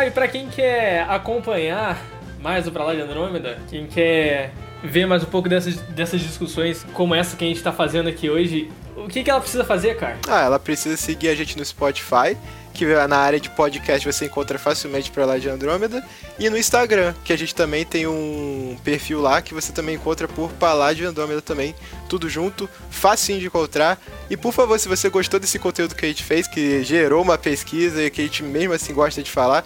Cara, 0.00 0.08
e 0.08 0.12
pra 0.12 0.28
quem 0.28 0.48
quer 0.48 1.02
acompanhar 1.10 2.02
mais 2.40 2.66
o 2.66 2.72
Pra 2.72 2.84
Lá 2.84 2.94
de 2.94 3.02
Andrômeda, 3.02 3.58
quem 3.68 3.86
quer 3.86 4.50
ver 4.82 5.04
mais 5.04 5.22
um 5.22 5.26
pouco 5.26 5.46
dessas, 5.46 5.76
dessas 5.76 6.22
discussões 6.22 6.86
como 6.94 7.14
essa 7.14 7.36
que 7.36 7.44
a 7.44 7.46
gente 7.46 7.62
tá 7.62 7.70
fazendo 7.70 8.08
aqui 8.08 8.30
hoje, 8.30 8.70
o 8.96 9.08
que, 9.08 9.22
que 9.22 9.30
ela 9.30 9.42
precisa 9.42 9.62
fazer, 9.62 9.98
cara? 9.98 10.16
Ah, 10.26 10.40
ela 10.40 10.58
precisa 10.58 10.96
seguir 10.96 11.28
a 11.28 11.34
gente 11.34 11.58
no 11.58 11.62
Spotify, 11.62 12.34
que 12.72 12.86
na 13.08 13.18
área 13.18 13.38
de 13.38 13.50
podcast 13.50 14.10
você 14.10 14.24
encontra 14.24 14.58
facilmente 14.58 15.10
pra 15.10 15.26
lá 15.26 15.36
de 15.36 15.50
Andrômeda, 15.50 16.02
e 16.38 16.48
no 16.48 16.56
Instagram, 16.56 17.14
que 17.22 17.30
a 17.30 17.36
gente 17.36 17.54
também 17.54 17.84
tem 17.84 18.06
um 18.06 18.78
perfil 18.82 19.20
lá 19.20 19.42
que 19.42 19.52
você 19.52 19.70
também 19.70 19.96
encontra 19.96 20.26
por 20.26 20.50
pra 20.52 20.72
lá 20.72 20.94
de 20.94 21.04
Andrômeda 21.04 21.42
também, 21.42 21.74
tudo 22.08 22.26
junto, 22.26 22.66
facinho 22.88 23.38
de 23.38 23.46
encontrar. 23.48 24.00
E 24.30 24.36
por 24.36 24.52
favor, 24.52 24.78
se 24.78 24.88
você 24.88 25.10
gostou 25.10 25.38
desse 25.38 25.58
conteúdo 25.58 25.94
que 25.94 26.06
a 26.06 26.08
gente 26.08 26.24
fez, 26.24 26.46
que 26.46 26.82
gerou 26.82 27.22
uma 27.22 27.36
pesquisa 27.36 28.02
e 28.02 28.10
que 28.10 28.22
a 28.22 28.24
gente 28.24 28.42
mesmo 28.42 28.72
assim 28.72 28.94
gosta 28.94 29.22
de 29.22 29.30
falar, 29.30 29.62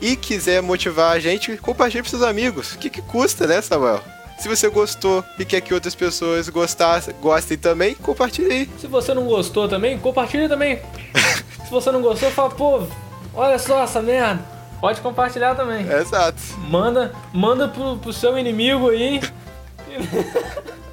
e 0.00 0.16
quiser 0.16 0.62
motivar 0.62 1.12
a 1.12 1.18
gente, 1.18 1.56
compartilhe 1.56 2.02
para 2.02 2.10
seus 2.10 2.22
amigos. 2.22 2.72
O 2.72 2.78
que, 2.78 2.90
que 2.90 3.02
custa, 3.02 3.46
né, 3.46 3.60
Samuel? 3.60 4.02
Se 4.38 4.48
você 4.48 4.68
gostou 4.68 5.24
e 5.38 5.44
quer 5.44 5.60
que 5.62 5.72
outras 5.72 5.94
pessoas 5.94 6.48
gostassem, 6.48 7.14
gostem 7.20 7.56
também, 7.56 7.94
compartilhe 7.94 8.52
aí. 8.52 8.70
Se 8.78 8.86
você 8.86 9.14
não 9.14 9.24
gostou 9.24 9.68
também, 9.68 9.98
compartilha 9.98 10.48
também. 10.48 10.80
Se 11.64 11.70
você 11.72 11.90
não 11.90 12.00
gostou, 12.00 12.30
fala, 12.30 12.50
pô, 12.50 12.86
Olha 13.36 13.58
só 13.58 13.82
essa 13.82 14.00
merda. 14.00 14.42
Pode 14.80 15.00
compartilhar 15.02 15.54
também. 15.54 15.86
Exato. 15.86 16.38
Manda, 16.70 17.12
manda 17.34 17.68
pro, 17.68 17.98
pro 17.98 18.12
seu 18.12 18.38
inimigo 18.38 18.88
aí. 18.88 19.20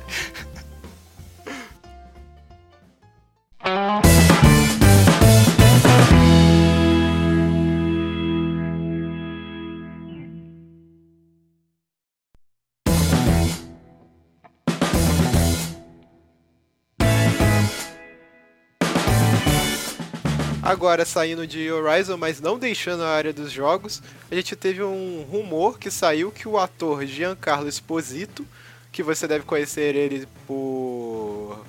Agora, 20.73 21.05
saindo 21.05 21.45
de 21.45 21.71
Horizon, 21.71 22.17
mas 22.17 22.41
não 22.41 22.57
deixando 22.57 23.03
a 23.03 23.09
área 23.09 23.31
dos 23.31 23.51
jogos, 23.51 24.01
a 24.31 24.35
gente 24.35 24.55
teve 24.55 24.81
um 24.83 25.21
rumor 25.29 25.77
que 25.77 25.91
saiu 25.91 26.31
que 26.31 26.47
o 26.47 26.57
ator 26.57 27.05
Giancarlo 27.05 27.67
Esposito, 27.69 28.45
que 28.91 29.03
você 29.03 29.27
deve 29.27 29.45
conhecer 29.45 29.95
ele 29.95 30.27
por 30.47 31.63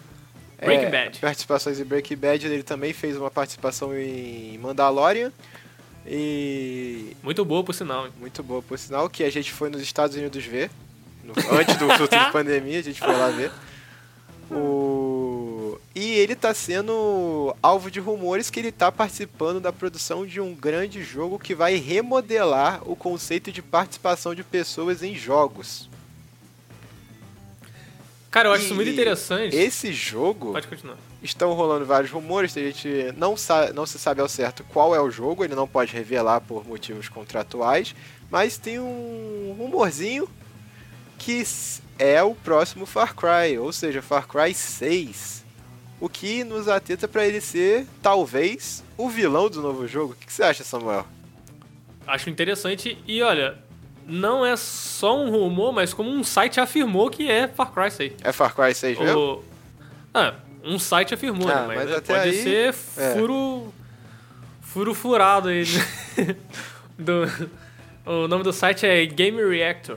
Breaking 0.59 0.87
é, 0.87 0.91
Bad. 0.91 1.19
participações 1.19 1.79
em 1.79 1.85
Breaking 1.85 2.17
Bad, 2.17 2.47
ele 2.47 2.63
também 2.63 2.93
fez 2.95 3.17
uma 3.17 3.31
participação 3.31 3.95
em 3.97 4.57
Mandalorian. 4.59 5.31
E 6.07 7.17
Muito 7.23 7.45
boa, 7.45 7.63
por 7.65 7.75
sinal. 7.75 8.07
hein? 8.07 8.13
muito 8.19 8.43
boa, 8.43 8.63
por 8.63 8.79
sinal, 8.79 9.09
que 9.09 9.23
a 9.25 9.31
gente 9.31 9.53
foi 9.53 9.69
nos 9.71 9.83
Estados 9.83 10.17
Unidos 10.17 10.45
ver. 10.45 10.71
no- 11.23 11.35
antes 11.59 11.77
do 11.77 11.87
surto 11.97 12.17
de 12.19 12.29
pandemia, 12.33 12.79
a 12.79 12.83
gente 12.83 13.01
foi 13.01 13.13
lá 13.15 13.29
ver. 13.29 13.51
O... 14.51 15.04
E 15.95 16.13
ele 16.15 16.35
tá 16.35 16.53
sendo 16.53 17.55
alvo 17.63 17.89
de 17.89 18.01
rumores 18.01 18.51
que 18.51 18.59
ele 18.59 18.73
tá 18.73 18.91
participando 18.91 19.61
da 19.61 19.73
produção 19.73 20.27
de 20.27 20.41
um 20.41 20.53
grande 20.53 21.05
jogo 21.05 21.39
que 21.39 21.55
vai 21.55 21.77
remodelar 21.77 22.83
o 22.85 22.97
conceito 22.97 23.53
de 23.53 23.63
participação 23.63 24.35
de 24.35 24.43
pessoas 24.43 25.05
em 25.05 25.15
jogos. 25.15 25.89
Cara, 28.29 28.49
eu 28.49 28.53
acho 28.53 28.63
E 28.63 28.67
isso 28.67 28.75
muito 28.75 28.91
interessante. 28.91 29.55
Esse 29.55 29.93
jogo 29.93 30.51
Pode 30.51 30.67
continuar. 30.67 30.97
estão 31.23 31.53
rolando 31.53 31.87
vários 31.87 32.11
rumores, 32.11 32.57
a 32.57 32.61
gente 32.61 33.15
não, 33.17 33.37
sa 33.37 33.73
não 33.73 33.87
se 33.87 33.97
sabe 33.97 34.21
ao 34.21 34.29
certo 34.29 34.65
qual 34.65 34.93
é 34.93 35.01
o 35.01 35.09
jogo, 35.09 35.45
ele 35.45 35.55
não 35.55 35.69
pode 35.69 35.93
revelar 35.93 36.41
por 36.41 36.67
motivos 36.67 37.09
contratuais, 37.09 37.95
mas 38.29 38.59
tem 38.59 38.81
um 38.81 39.55
rumorzinho 39.57 40.29
que 41.17 41.45
é 41.97 42.21
o 42.25 42.35
próximo 42.35 42.85
Far 42.85 43.15
Cry, 43.15 43.57
ou 43.57 43.73
seja, 43.73 44.03
Far 44.03 44.27
Cry 44.27 44.53
6. 44.53 45.44
O 46.01 46.09
que 46.09 46.45
nos 46.45 46.69
atenta 46.69 47.07
para 47.09 47.27
ele 47.27 47.41
ser, 47.41 47.87
talvez, 48.03 48.85
o 48.97 49.09
vilão 49.09 49.49
do 49.49 49.63
novo 49.63 49.87
jogo. 49.87 50.13
O 50.13 50.17
que 50.17 50.33
você 50.33 50.43
acha, 50.43 50.65
Samuel? 50.65 51.07
Acho 52.07 52.29
interessante. 52.29 52.99
E 53.07 53.23
olha, 53.23 53.59
não 54.07 54.45
é 54.45 54.57
só 54.57 55.19
um 55.19 55.31
rumor, 55.31 55.73
mas 55.73 55.95
como 55.95 56.11
um 56.11 56.23
site 56.23 56.61
afirmou 56.61 57.11
que 57.11 57.31
é 57.31 57.49
Far 57.49 57.73
Cry 57.73 57.91
6. 57.91 58.13
É 58.23 58.33
Far 58.33 58.55
Cry 58.55 58.75
6 58.75 58.99
mesmo? 58.99 59.19
O... 59.19 59.45
Ah, 60.13 60.35
um 60.63 60.79
site 60.79 61.15
afirmou, 61.15 61.49
Ah, 61.49 61.67
né? 61.67 61.67
Mas, 61.69 61.77
mas 61.77 61.91
é, 61.91 62.01
pode 62.01 62.29
aí, 62.29 62.43
ser 62.43 62.75
é. 62.97 63.15
furo. 63.15 63.73
Furo 64.61 64.95
furado 64.95 65.49
aí. 65.49 65.65
né? 66.17 66.37
do... 66.99 67.25
O 68.07 68.29
nome 68.29 68.45
do 68.45 68.53
site 68.53 68.85
é 68.85 69.07
Game 69.07 69.43
Reactor. 69.43 69.97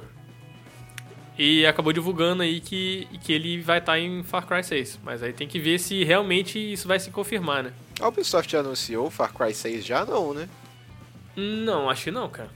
E 1.38 1.66
acabou 1.68 1.94
divulgando 1.94 2.42
aí 2.42 2.60
que, 2.60 3.08
que 3.24 3.32
ele 3.32 3.62
vai 3.62 3.78
estar 3.78 4.00
em 4.00 4.24
Far 4.24 4.46
Cry 4.48 4.64
6. 4.64 5.00
Mas 5.04 5.22
aí 5.22 5.32
tem 5.34 5.48
que 5.48 5.60
ver 5.60 5.80
se 5.80 6.04
realmente 6.04 6.58
isso 6.58 6.88
vai 6.88 7.00
se 7.00 7.12
confirmar, 7.12 7.64
né? 7.64 7.74
A 8.00 8.08
Ubisoft 8.08 8.52
já 8.52 8.60
anunciou 8.60 9.10
Far 9.12 9.32
Cry 9.34 9.54
6 9.54 9.86
já 9.86 10.04
não, 10.06 10.34
né? 10.34 10.50
Não, 11.36 11.90
acho 11.90 12.06
que 12.06 12.12
não, 12.12 12.28
cara. 12.30 12.50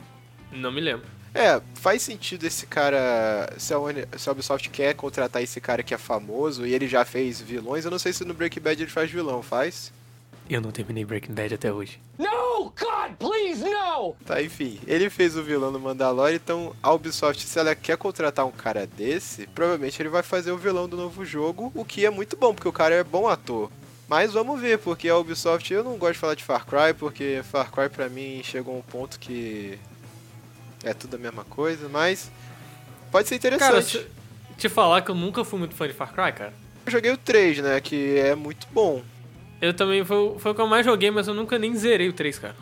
Não 0.52 0.72
me 0.72 0.82
lembro. 0.82 1.06
É, 1.34 1.62
faz 1.76 2.02
sentido 2.02 2.44
esse 2.46 2.66
cara. 2.66 3.54
Se 3.58 3.74
a, 3.74 3.80
Uni- 3.80 4.06
se 4.18 4.28
a 4.28 4.32
Ubisoft 4.32 4.70
quer 4.70 4.94
contratar 4.96 5.42
esse 5.42 5.62
cara 5.62 5.84
que 5.84 5.94
é 5.94 5.98
famoso 5.98 6.66
e 6.66 6.74
ele 6.74 6.88
já 6.88 7.06
fez 7.06 7.40
vilões, 7.40 7.86
eu 7.86 7.92
não 7.92 8.00
sei 8.00 8.12
se 8.12 8.26
no 8.26 8.34
Breaking 8.34 8.60
Bad 8.62 8.82
ele 8.82 8.92
faz 8.92 9.10
vilão, 9.12 9.42
faz? 9.42 9.94
Eu 10.54 10.62
não 10.62 10.72
terminei 10.72 11.06
Breaking 11.06 11.34
Bad 11.34 11.54
até 11.54 11.72
hoje. 11.72 12.00
No! 12.18 12.52
God, 12.80 13.14
please, 13.20 13.64
no! 13.64 14.16
Tá, 14.26 14.42
enfim, 14.42 14.80
ele 14.88 15.10
fez 15.10 15.36
o 15.36 15.44
vilão 15.44 15.72
no 15.72 15.80
Mandalorian, 15.80 16.36
então 16.36 16.76
a 16.82 16.92
Ubisoft, 16.94 17.44
se 17.44 17.60
ela 17.60 17.74
quer 17.76 17.98
contratar 17.98 18.46
um 18.46 18.52
cara 18.52 18.86
desse, 18.88 19.48
provavelmente 19.48 20.02
ele 20.02 20.10
vai 20.10 20.24
fazer 20.24 20.52
o 20.52 20.58
vilão 20.58 20.88
do 20.88 20.96
novo 20.96 21.26
jogo, 21.26 21.72
o 21.76 21.84
que 21.84 22.06
é 22.06 22.10
muito 22.10 22.38
bom, 22.38 22.54
porque 22.54 22.68
o 22.68 22.72
cara 22.74 22.96
é 22.96 23.04
bom 23.04 23.28
ator. 23.28 23.70
Mas 24.08 24.34
vamos 24.34 24.60
ver, 24.62 24.78
porque 24.80 25.10
a 25.10 25.18
Ubisoft, 25.18 25.72
eu 25.74 25.84
não 25.84 25.98
gosto 25.98 26.14
de 26.14 26.20
falar 26.20 26.36
de 26.36 26.44
Far 26.44 26.66
Cry, 26.66 26.94
porque 26.98 27.42
Far 27.50 27.72
Cry 27.72 27.90
pra 27.90 28.10
mim 28.10 28.42
chegou 28.44 28.76
a 28.76 28.78
um 28.78 28.82
ponto 28.82 29.20
que 29.20 29.78
é 30.84 30.94
tudo 30.94 31.16
a 31.16 31.20
mesma 31.20 31.44
coisa, 31.46 31.88
mas 31.90 32.30
pode 33.12 33.28
ser 33.28 33.36
interessante. 33.36 33.70
Cara, 33.70 33.82
se- 33.82 34.08
te 34.58 34.70
falar 34.70 35.02
que 35.02 35.12
eu 35.12 35.16
nunca 35.16 35.44
fui 35.44 35.58
muito 35.60 35.76
fã 35.76 35.88
de 35.88 35.94
Far 35.94 36.10
Cry, 36.14 36.32
cara. 36.32 36.54
Eu 36.86 36.92
joguei 36.92 37.12
o 37.12 37.18
3, 37.18 37.60
né, 37.60 37.80
que 37.82 38.18
é 38.18 38.36
muito 38.36 38.68
bom. 38.72 39.02
Eu 39.62 39.74
também, 39.74 40.04
foi, 40.04 40.18
o- 40.18 40.40
foi 40.40 40.52
o 40.52 40.56
que 40.56 40.62
eu 40.62 40.68
mais 40.68 40.86
joguei, 40.86 41.12
mas 41.12 41.28
eu 41.28 41.34
nunca 41.34 41.60
nem 41.60 41.76
zerei 41.76 42.10
o 42.10 42.14
3, 42.14 42.40
cara. 42.40 42.56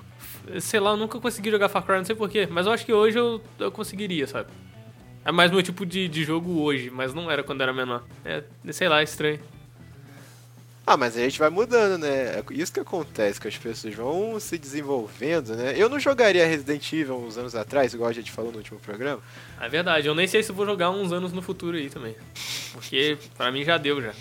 Sei 0.59 0.79
lá, 0.79 0.91
eu 0.91 0.97
nunca 0.97 1.19
consegui 1.19 1.49
jogar 1.51 1.69
Far 1.69 1.83
Cry, 1.83 1.97
não 1.97 2.05
sei 2.05 2.15
porquê. 2.15 2.47
Mas 2.49 2.65
eu 2.65 2.71
acho 2.73 2.85
que 2.85 2.91
hoje 2.93 3.17
eu, 3.17 3.41
eu 3.59 3.71
conseguiria, 3.71 4.27
sabe? 4.27 4.49
É 5.23 5.31
mais 5.31 5.51
meu 5.51 5.61
tipo 5.61 5.85
de, 5.85 6.07
de 6.07 6.23
jogo 6.23 6.59
hoje, 6.61 6.89
mas 6.89 7.13
não 7.13 7.29
era 7.29 7.43
quando 7.43 7.61
era 7.61 7.71
menor. 7.71 8.03
É, 8.25 8.43
sei 8.71 8.89
lá, 8.89 8.99
é 9.01 9.03
estranho. 9.03 9.39
Ah, 10.87 10.97
mas 10.97 11.15
a 11.15 11.19
gente 11.19 11.37
vai 11.37 11.51
mudando, 11.51 11.99
né? 12.01 12.39
É 12.39 12.43
isso 12.49 12.73
que 12.73 12.79
acontece, 12.79 13.39
que 13.39 13.47
as 13.47 13.55
pessoas 13.55 13.93
vão 13.93 14.39
se 14.39 14.57
desenvolvendo, 14.57 15.55
né? 15.55 15.75
Eu 15.77 15.87
não 15.87 15.99
jogaria 15.99 16.47
Resident 16.47 16.91
Evil 16.91 17.15
uns 17.15 17.37
anos 17.37 17.53
atrás, 17.53 17.93
igual 17.93 18.09
a 18.09 18.13
gente 18.13 18.31
falou 18.31 18.51
no 18.51 18.57
último 18.57 18.79
programa. 18.79 19.21
É 19.61 19.69
verdade, 19.69 20.07
eu 20.07 20.15
nem 20.15 20.25
sei 20.25 20.41
se 20.41 20.51
vou 20.51 20.65
jogar 20.65 20.89
uns 20.89 21.11
anos 21.13 21.31
no 21.31 21.43
futuro 21.43 21.77
aí 21.77 21.91
também. 21.91 22.15
Porque 22.73 23.19
pra 23.37 23.51
mim 23.51 23.63
já 23.63 23.77
deu 23.77 24.01
já. 24.01 24.13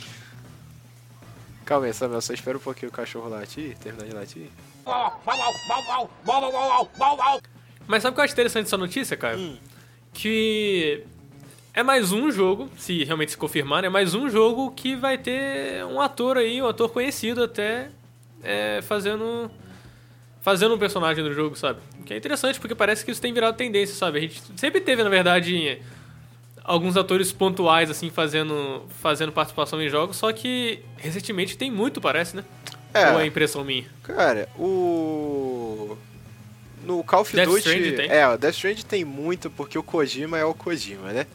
Calma 1.68 1.84
aí, 1.84 1.92
Samuel, 1.92 2.22
só 2.22 2.32
espera 2.32 2.56
um 2.56 2.60
pouquinho 2.60 2.88
o 2.88 2.94
cachorro 2.94 3.28
latir, 3.28 3.76
terminar 3.76 4.06
de 4.06 4.14
latir. 4.14 4.46
Mas 7.86 8.02
sabe 8.02 8.12
o 8.12 8.14
que 8.14 8.20
eu 8.20 8.24
acho 8.24 8.32
interessante 8.32 8.64
dessa 8.64 8.78
notícia, 8.78 9.18
cara? 9.18 9.36
Que 10.14 11.04
é 11.74 11.82
mais 11.82 12.10
um 12.10 12.30
jogo, 12.30 12.70
se 12.78 13.04
realmente 13.04 13.32
se 13.32 13.36
confirmar, 13.36 13.84
é 13.84 13.90
mais 13.90 14.14
um 14.14 14.30
jogo 14.30 14.70
que 14.70 14.96
vai 14.96 15.18
ter 15.18 15.84
um 15.84 16.00
ator 16.00 16.38
aí, 16.38 16.62
um 16.62 16.66
ator 16.66 16.88
conhecido 16.88 17.44
até, 17.44 17.90
é, 18.42 18.80
fazendo 18.80 19.50
fazendo 20.40 20.74
um 20.74 20.78
personagem 20.78 21.22
do 21.22 21.34
jogo, 21.34 21.54
sabe? 21.54 21.80
O 22.00 22.04
que 22.04 22.14
é 22.14 22.16
interessante, 22.16 22.58
porque 22.58 22.74
parece 22.74 23.04
que 23.04 23.10
isso 23.10 23.20
tem 23.20 23.34
virado 23.34 23.58
tendência, 23.58 23.94
sabe? 23.94 24.16
A 24.16 24.20
gente 24.22 24.40
sempre 24.56 24.80
teve, 24.80 25.02
na 25.02 25.10
verdade, 25.10 25.82
alguns 26.68 26.98
atores 26.98 27.32
pontuais, 27.32 27.90
assim, 27.90 28.10
fazendo, 28.10 28.82
fazendo 29.00 29.32
participação 29.32 29.80
em 29.80 29.88
jogos, 29.88 30.18
só 30.18 30.30
que 30.32 30.80
recentemente 30.98 31.56
tem 31.56 31.70
muito, 31.70 31.98
parece, 31.98 32.36
né? 32.36 32.44
É. 32.92 33.10
Ou 33.10 33.20
é 33.20 33.26
impressão 33.26 33.64
minha? 33.64 33.86
Cara, 34.02 34.48
o. 34.56 35.96
No 36.84 37.02
Call 37.02 37.22
of 37.22 37.34
Death 37.34 37.48
Duty. 37.48 37.92
Tem? 37.92 38.10
É, 38.10 38.28
o 38.28 38.36
Death 38.36 38.54
Stranding 38.54 38.82
tem 38.82 39.04
muito, 39.04 39.50
porque 39.50 39.78
o 39.78 39.82
Kojima 39.82 40.38
é 40.38 40.44
o 40.44 40.54
Kojima, 40.54 41.12
né? 41.12 41.26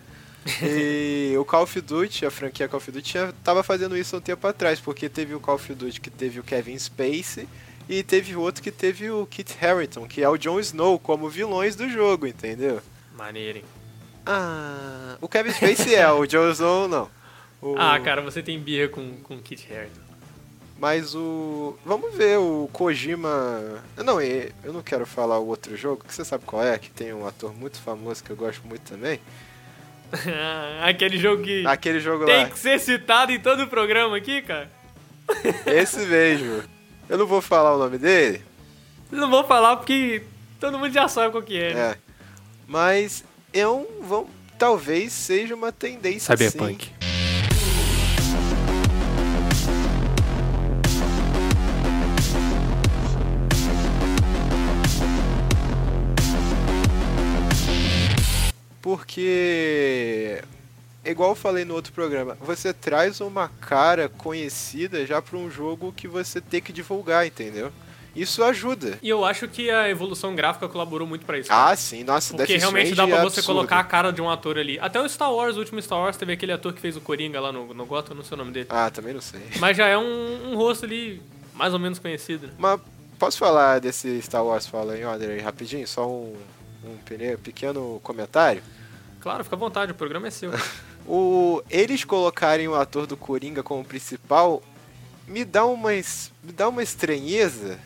E 0.61 1.35
o 1.37 1.45
Call 1.45 1.63
of 1.63 1.81
Duty, 1.81 2.25
a 2.25 2.31
franquia 2.31 2.67
Call 2.67 2.77
of 2.77 2.91
Duty, 2.91 3.11
tinha, 3.11 3.33
tava 3.43 3.63
fazendo 3.63 3.97
isso 3.97 4.15
há 4.15 4.19
um 4.19 4.21
tempo 4.21 4.45
atrás, 4.45 4.79
porque 4.79 5.09
teve 5.09 5.33
o 5.33 5.39
Call 5.39 5.55
of 5.55 5.73
Duty 5.73 5.99
que 6.01 6.09
teve 6.09 6.39
o 6.39 6.43
Kevin 6.43 6.77
Spacey 6.77 7.47
e 7.87 8.03
teve 8.03 8.35
outro 8.35 8.61
que 8.61 8.71
teve 8.71 9.09
o 9.09 9.25
Kit 9.25 9.55
Harington, 9.59 10.05
que 10.05 10.21
é 10.21 10.29
o 10.29 10.37
Jon 10.37 10.59
Snow, 10.59 10.99
como 10.99 11.29
vilões 11.29 11.75
do 11.75 11.89
jogo, 11.89 12.27
entendeu? 12.27 12.81
Maneiro, 13.15 13.59
hein? 13.59 13.65
Ah, 14.25 15.17
o 15.21 15.27
Kevin 15.27 15.51
Spacey 15.51 15.95
é, 15.95 16.09
o 16.11 16.25
Jon 16.25 16.49
Snow 16.51 16.87
não. 16.87 17.09
O- 17.61 17.75
Ah, 17.77 17.99
cara, 17.99 18.21
você 18.21 18.41
tem 18.41 18.59
birra 18.59 18.87
com, 18.89 19.17
com 19.23 19.37
Kit 19.39 19.67
Harington. 19.71 20.01
Mas 20.79 21.15
o. 21.15 21.77
Vamos 21.85 22.13
ver 22.15 22.37
o 22.39 22.69
Kojima. 22.73 23.81
Não, 23.97 24.19
eu 24.21 24.51
não 24.73 24.81
quero 24.81 25.05
falar 25.05 25.39
o 25.39 25.47
outro 25.47 25.77
jogo, 25.77 26.03
que 26.05 26.13
você 26.13 26.25
sabe 26.25 26.43
qual 26.45 26.63
é, 26.63 26.77
que 26.77 26.89
tem 26.89 27.13
um 27.13 27.25
ator 27.25 27.53
muito 27.55 27.79
famoso 27.81 28.23
que 28.23 28.29
eu 28.31 28.35
gosto 28.35 28.65
muito 28.67 28.81
também. 28.81 29.19
Aquele 30.83 31.17
jogo 31.17 31.43
que 31.43 31.65
Aquele 31.65 31.99
jogo 31.99 32.25
tem 32.25 32.43
lá. 32.43 32.49
que 32.49 32.59
ser 32.59 32.79
citado 32.79 33.31
em 33.31 33.39
todo 33.39 33.63
o 33.63 33.67
programa 33.67 34.17
aqui, 34.17 34.41
cara. 34.41 34.69
Esse 35.65 35.99
mesmo. 36.05 36.63
Eu 37.09 37.17
não 37.17 37.25
vou 37.25 37.41
falar 37.41 37.75
o 37.75 37.79
nome 37.79 37.97
dele. 37.97 38.43
Não 39.11 39.29
vou 39.29 39.43
falar 39.45 39.77
porque 39.77 40.23
todo 40.59 40.77
mundo 40.77 40.91
já 40.93 41.07
sabe 41.07 41.31
qual 41.31 41.43
que 41.43 41.57
é. 41.57 41.73
né? 41.73 41.91
É. 41.91 41.97
Mas 42.67 43.23
é 43.53 43.67
um. 43.67 43.85
Vamos, 44.01 44.29
talvez 44.57 45.13
seja 45.13 45.53
uma 45.53 45.71
tendência. 45.71 46.35
Sim. 46.35 46.77
Porque. 58.81 60.41
Igual 61.05 61.31
eu 61.31 61.35
falei 61.35 61.65
no 61.65 61.73
outro 61.73 61.91
programa, 61.91 62.37
você 62.39 62.73
traz 62.73 63.19
uma 63.19 63.49
cara 63.49 64.07
conhecida 64.07 65.05
já 65.05 65.21
para 65.21 65.37
um 65.37 65.51
jogo 65.51 65.91
que 65.91 66.07
você 66.07 66.39
tem 66.39 66.61
que 66.61 66.71
divulgar, 66.71 67.27
entendeu? 67.27 67.73
Isso 68.15 68.43
ajuda. 68.43 68.99
E 69.01 69.09
eu 69.09 69.25
acho 69.25 69.47
que 69.47 69.69
a 69.69 69.89
evolução 69.89 70.35
gráfica 70.35 70.67
colaborou 70.67 71.07
muito 71.07 71.25
pra 71.25 71.37
isso. 71.39 71.49
Ah, 71.51 71.75
sim, 71.75 72.03
nossa, 72.03 72.35
Porque 72.35 72.53
Death 72.53 72.61
realmente 72.61 72.87
dá 72.89 73.03
Stranding 73.03 73.11
pra 73.11 73.19
é 73.19 73.23
você 73.23 73.39
absurdo. 73.39 73.55
colocar 73.57 73.79
a 73.79 73.83
cara 73.83 74.11
de 74.11 74.21
um 74.21 74.29
ator 74.29 74.57
ali. 74.57 74.77
Até 74.79 75.01
o 75.01 75.09
Star 75.09 75.33
Wars, 75.33 75.55
o 75.55 75.59
último 75.59 75.81
Star 75.81 75.99
Wars, 75.99 76.15
teve 76.17 76.33
aquele 76.33 76.51
ator 76.51 76.73
que 76.73 76.79
fez 76.81 76.95
o 76.95 77.01
Coringa 77.01 77.39
lá 77.39 77.51
no, 77.51 77.73
no 77.73 77.85
Gotham, 77.85 78.15
não 78.15 78.23
sei 78.23 78.35
o 78.35 78.37
nome 78.37 78.51
dele. 78.51 78.67
Ah, 78.69 78.89
também 78.91 79.13
não 79.13 79.21
sei. 79.21 79.41
Mas 79.59 79.75
já 79.75 79.87
é 79.87 79.97
um, 79.97 80.51
um 80.51 80.55
rosto 80.55 80.85
ali 80.85 81.21
mais 81.55 81.73
ou 81.73 81.79
menos 81.79 81.99
conhecido, 81.99 82.47
né? 82.47 82.53
Mas 82.57 82.79
posso 83.17 83.37
falar 83.37 83.79
desse 83.79 84.21
Star 84.21 84.45
Wars 84.45 84.67
Fallen 84.67 85.05
Order 85.05 85.29
aí 85.31 85.39
rapidinho? 85.39 85.87
Só 85.87 86.07
um, 86.07 86.35
um 86.83 86.97
pequeno 87.37 87.99
comentário. 88.03 88.61
Claro, 89.19 89.43
fica 89.43 89.55
à 89.55 89.59
vontade, 89.59 89.91
o 89.91 89.95
programa 89.95 90.27
é 90.27 90.31
seu. 90.31 90.51
O, 91.05 91.61
eles 91.69 92.05
colocarem 92.05 92.65
o 92.69 92.75
ator 92.75 93.05
do 93.05 93.17
Coringa 93.17 93.61
como 93.61 93.83
principal 93.83 94.63
me 95.27 95.43
dá 95.43 95.65
uma, 95.65 95.89
me 95.91 96.51
dá 96.55 96.69
uma 96.69 96.83
estranheza. 96.83 97.77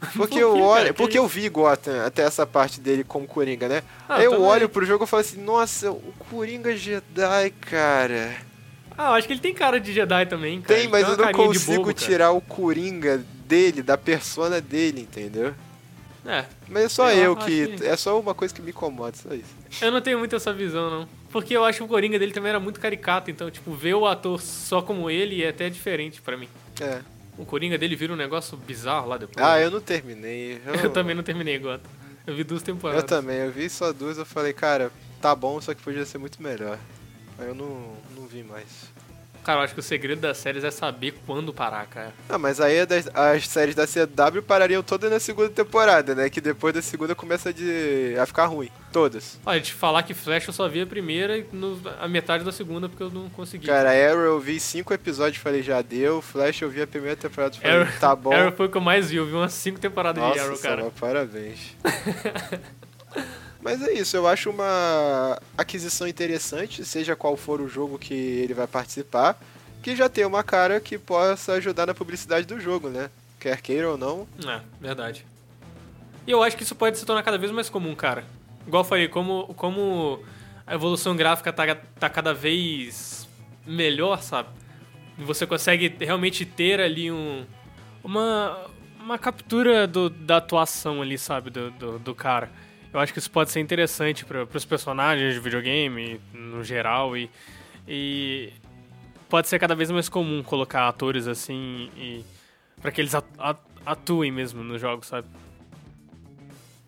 Porque 0.16 0.34
Por 0.36 0.40
eu 0.40 0.58
olho, 0.58 0.82
cara? 0.84 0.94
porque 0.94 1.12
Que 1.12 1.18
eu 1.18 1.28
vi 1.28 1.48
Gotham 1.48 2.04
até 2.06 2.22
essa 2.22 2.46
parte 2.46 2.80
dele 2.80 3.04
como 3.04 3.26
Coringa, 3.26 3.68
né? 3.68 3.82
Ah, 4.08 4.16
Aí 4.16 4.24
eu 4.24 4.32
também. 4.32 4.46
olho 4.46 4.68
pro 4.68 4.84
jogo 4.86 5.04
e 5.04 5.06
falo 5.06 5.20
assim, 5.20 5.40
nossa, 5.42 5.90
o 5.92 6.14
Coringa 6.30 6.74
Jedi, 6.76 7.50
cara. 7.60 8.34
Ah, 8.96 9.10
eu 9.10 9.14
acho 9.14 9.26
que 9.26 9.32
ele 9.34 9.40
tem 9.40 9.54
cara 9.54 9.78
de 9.78 9.92
Jedi 9.92 10.26
também, 10.26 10.60
cara. 10.62 10.78
Tem, 10.80 10.88
mas 10.88 11.04
uma 11.04 11.12
eu 11.14 11.16
não 11.18 11.32
consigo 11.32 11.76
bobo, 11.84 11.92
tirar 11.92 12.30
o 12.32 12.40
Coringa 12.40 13.22
dele, 13.46 13.82
da 13.82 13.98
persona 13.98 14.60
dele, 14.60 15.02
entendeu? 15.02 15.54
É, 16.24 16.44
Mas 16.68 16.84
é 16.84 16.88
só 16.88 17.10
eu 17.10 17.32
acho 17.36 17.46
que. 17.46 17.66
que- 17.68 17.86
É 17.86 17.96
só 17.96 18.18
uma 18.20 18.34
coisa 18.34 18.54
que 18.54 18.60
me 18.60 18.70
incomoda, 18.70 19.16
só 19.16 19.32
isso. 19.34 19.54
eu 19.82 19.90
não 19.90 20.00
tenho 20.02 20.18
muito 20.18 20.36
essa 20.36 20.52
visão, 20.52 20.90
não. 20.90 21.08
Porque 21.30 21.56
eu 21.56 21.64
acho 21.64 21.78
que 21.78 21.84
o 21.84 21.88
Coringa 21.88 22.18
dele 22.18 22.32
também 22.32 22.50
era 22.50 22.60
muito 22.60 22.78
caricato, 22.80 23.30
então, 23.30 23.50
tipo, 23.50 23.72
ver 23.72 23.94
o 23.94 24.06
ator 24.06 24.40
só 24.40 24.82
como 24.82 25.10
ele 25.10 25.42
é 25.42 25.48
até 25.48 25.70
diferente 25.70 26.20
pra 26.20 26.36
mim. 26.36 26.48
É. 26.80 27.00
O 27.40 27.46
Coringa 27.46 27.78
dele 27.78 27.96
vira 27.96 28.12
um 28.12 28.16
negócio 28.16 28.54
bizarro 28.54 29.08
lá 29.08 29.16
depois. 29.16 29.44
Ah, 29.44 29.58
eu 29.58 29.70
não 29.70 29.80
terminei. 29.80 30.60
Eu, 30.66 30.74
Eu 30.84 30.90
também 30.92 31.14
não 31.14 31.22
terminei 31.22 31.58
Gotham. 31.58 31.90
Eu 32.26 32.34
vi 32.36 32.44
duas 32.44 32.62
temporadas. 32.62 33.02
Eu 33.02 33.08
também, 33.08 33.38
eu 33.38 33.50
vi 33.50 33.68
só 33.70 33.94
duas, 33.94 34.18
eu 34.18 34.26
falei, 34.26 34.52
cara, 34.52 34.92
tá 35.22 35.34
bom, 35.34 35.58
só 35.58 35.72
que 35.72 35.82
podia 35.82 36.04
ser 36.04 36.18
muito 36.18 36.42
melhor. 36.42 36.78
Aí 37.38 37.48
eu 37.48 37.54
não, 37.54 37.96
não 38.14 38.26
vi 38.26 38.42
mais. 38.42 38.66
Cara, 39.44 39.60
eu 39.60 39.64
acho 39.64 39.74
que 39.74 39.80
o 39.80 39.82
segredo 39.82 40.20
das 40.20 40.36
séries 40.38 40.62
é 40.64 40.70
saber 40.70 41.14
quando 41.26 41.52
parar, 41.52 41.86
cara. 41.86 42.12
Ah, 42.28 42.38
mas 42.38 42.60
aí 42.60 42.84
das- 42.84 43.08
as 43.14 43.48
séries 43.48 43.74
da 43.74 43.86
CW 43.86 44.42
parariam 44.46 44.82
todas 44.82 45.10
na 45.10 45.18
segunda 45.18 45.48
temporada, 45.48 46.14
né? 46.14 46.28
Que 46.28 46.40
depois 46.40 46.74
da 46.74 46.82
segunda 46.82 47.14
começa 47.14 47.52
de, 47.52 48.14
a 48.20 48.26
ficar 48.26 48.46
ruim. 48.46 48.68
Todas. 48.92 49.38
Olha, 49.46 49.60
te 49.60 49.72
falar 49.72 50.02
que 50.02 50.12
Flash 50.12 50.46
eu 50.48 50.52
só 50.52 50.68
vi 50.68 50.80
a 50.82 50.86
primeira 50.86 51.38
e 51.38 51.46
no- 51.52 51.80
a 52.00 52.06
metade 52.08 52.44
da 52.44 52.50
segunda 52.52 52.88
porque 52.88 53.02
eu 53.02 53.10
não 53.10 53.30
consegui. 53.30 53.66
Cara, 53.66 53.90
Arrow 53.90 54.24
eu 54.24 54.40
vi 54.40 54.58
cinco 54.60 54.92
episódios 54.92 55.36
e 55.36 55.40
falei, 55.40 55.62
já 55.62 55.80
deu. 55.80 56.20
Flash 56.20 56.60
eu 56.62 56.68
vi 56.68 56.82
a 56.82 56.86
primeira 56.86 57.16
temporada 57.16 57.54
e 57.56 57.60
falei, 57.60 57.76
Arrow, 57.82 57.92
tá 58.00 58.14
bom. 58.16 58.32
Arrow 58.32 58.52
foi 58.52 58.66
o 58.66 58.68
que 58.68 58.76
eu 58.76 58.80
mais 58.80 59.10
vi, 59.10 59.16
eu 59.16 59.26
vi 59.26 59.32
umas 59.32 59.52
cinco 59.52 59.78
temporadas 59.80 60.22
de 60.22 60.28
Nossa, 60.28 60.42
Arrow, 60.42 60.58
cara. 60.58 60.74
Samuel, 60.76 60.92
parabéns. 60.98 61.76
Mas 63.62 63.82
é 63.82 63.92
isso, 63.92 64.16
eu 64.16 64.26
acho 64.26 64.48
uma 64.50 65.38
aquisição 65.56 66.08
interessante, 66.08 66.84
seja 66.84 67.14
qual 67.14 67.36
for 67.36 67.60
o 67.60 67.68
jogo 67.68 67.98
que 67.98 68.14
ele 68.14 68.54
vai 68.54 68.66
participar, 68.66 69.38
que 69.82 69.94
já 69.94 70.08
tem 70.08 70.24
uma 70.24 70.42
cara 70.42 70.80
que 70.80 70.98
possa 70.98 71.52
ajudar 71.54 71.86
na 71.86 71.94
publicidade 71.94 72.46
do 72.46 72.58
jogo, 72.58 72.88
né? 72.88 73.10
Quer 73.38 73.60
queira 73.60 73.90
ou 73.90 73.98
não. 73.98 74.26
É, 74.46 74.60
verdade. 74.80 75.26
E 76.26 76.30
eu 76.30 76.42
acho 76.42 76.56
que 76.56 76.62
isso 76.62 76.74
pode 76.74 76.98
se 76.98 77.04
tornar 77.04 77.22
cada 77.22 77.36
vez 77.38 77.50
mais 77.52 77.68
comum, 77.68 77.94
cara. 77.94 78.24
Igual 78.66 78.82
eu 78.82 78.88
falei, 78.88 79.08
como, 79.08 79.52
como 79.54 80.22
a 80.66 80.74
evolução 80.74 81.14
gráfica 81.16 81.52
tá, 81.52 81.74
tá 81.74 82.08
cada 82.10 82.32
vez 82.32 83.28
melhor, 83.66 84.22
sabe? 84.22 84.48
Você 85.18 85.46
consegue 85.46 85.94
realmente 86.00 86.44
ter 86.46 86.80
ali 86.80 87.10
um, 87.10 87.44
uma, 88.02 88.66
uma 88.98 89.18
captura 89.18 89.86
do- 89.86 90.08
da 90.10 90.38
atuação 90.38 91.02
ali, 91.02 91.18
sabe? 91.18 91.50
Do, 91.50 91.70
do, 91.72 91.98
do 91.98 92.14
cara. 92.14 92.50
Eu 92.92 92.98
acho 93.00 93.12
que 93.12 93.18
isso 93.18 93.30
pode 93.30 93.50
ser 93.50 93.60
interessante 93.60 94.24
para 94.24 94.44
os 94.52 94.64
personagens 94.64 95.34
de 95.34 95.40
videogame, 95.40 96.20
no 96.34 96.64
geral, 96.64 97.16
e, 97.16 97.30
e 97.86 98.52
pode 99.28 99.46
ser 99.48 99.58
cada 99.60 99.74
vez 99.76 99.90
mais 99.90 100.08
comum 100.08 100.42
colocar 100.42 100.88
atores 100.88 101.28
assim 101.28 101.88
e 101.96 102.24
para 102.80 102.90
que 102.90 103.00
eles 103.00 103.14
at- 103.14 103.24
at- 103.38 103.60
atuem 103.86 104.32
mesmo 104.32 104.64
nos 104.64 104.80
jogos, 104.80 105.06
sabe? 105.06 105.28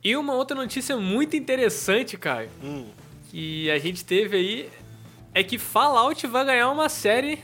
E 0.03 0.17
uma 0.17 0.35
outra 0.35 0.57
notícia 0.57 0.97
muito 0.97 1.37
interessante, 1.37 2.17
Caio, 2.17 2.51
Hum, 2.62 2.87
que 3.31 3.71
a 3.71 3.79
gente 3.79 4.05
teve 4.05 4.37
aí 4.37 4.71
é 5.33 5.45
que 5.45 5.57
Fallout 5.59 6.27
vai 6.27 6.45
ganhar 6.45 6.69
uma 6.71 6.88
série 6.88 7.38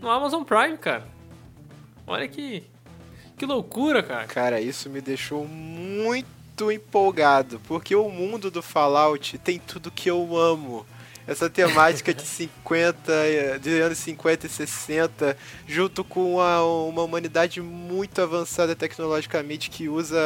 no 0.00 0.08
Amazon 0.08 0.44
Prime, 0.44 0.78
cara. 0.78 1.08
Olha 2.06 2.28
que 2.28 2.62
que 3.36 3.44
loucura, 3.44 4.00
cara. 4.04 4.26
cara, 4.26 4.60
isso 4.60 4.88
me 4.88 5.00
deixou 5.00 5.44
muito 5.48 6.28
empolgado, 6.70 7.60
porque 7.66 7.94
o 7.94 8.08
mundo 8.08 8.50
do 8.50 8.62
Fallout 8.62 9.38
tem 9.38 9.58
tudo 9.58 9.90
que 9.90 10.10
eu 10.10 10.36
amo. 10.36 10.86
Essa 11.26 11.48
temática 11.48 12.12
de 12.12 12.20
50, 12.26 13.12
eh, 13.12 13.58
de 13.58 13.80
anos 13.80 13.98
50 13.98 14.46
e 14.46 14.50
60, 14.50 15.36
junto 15.66 16.04
com 16.04 16.34
uma, 16.34 16.62
uma 16.62 17.02
humanidade 17.02 17.62
muito 17.62 18.20
avançada 18.20 18.76
tecnologicamente 18.76 19.70
que 19.70 19.88
usa 19.88 20.18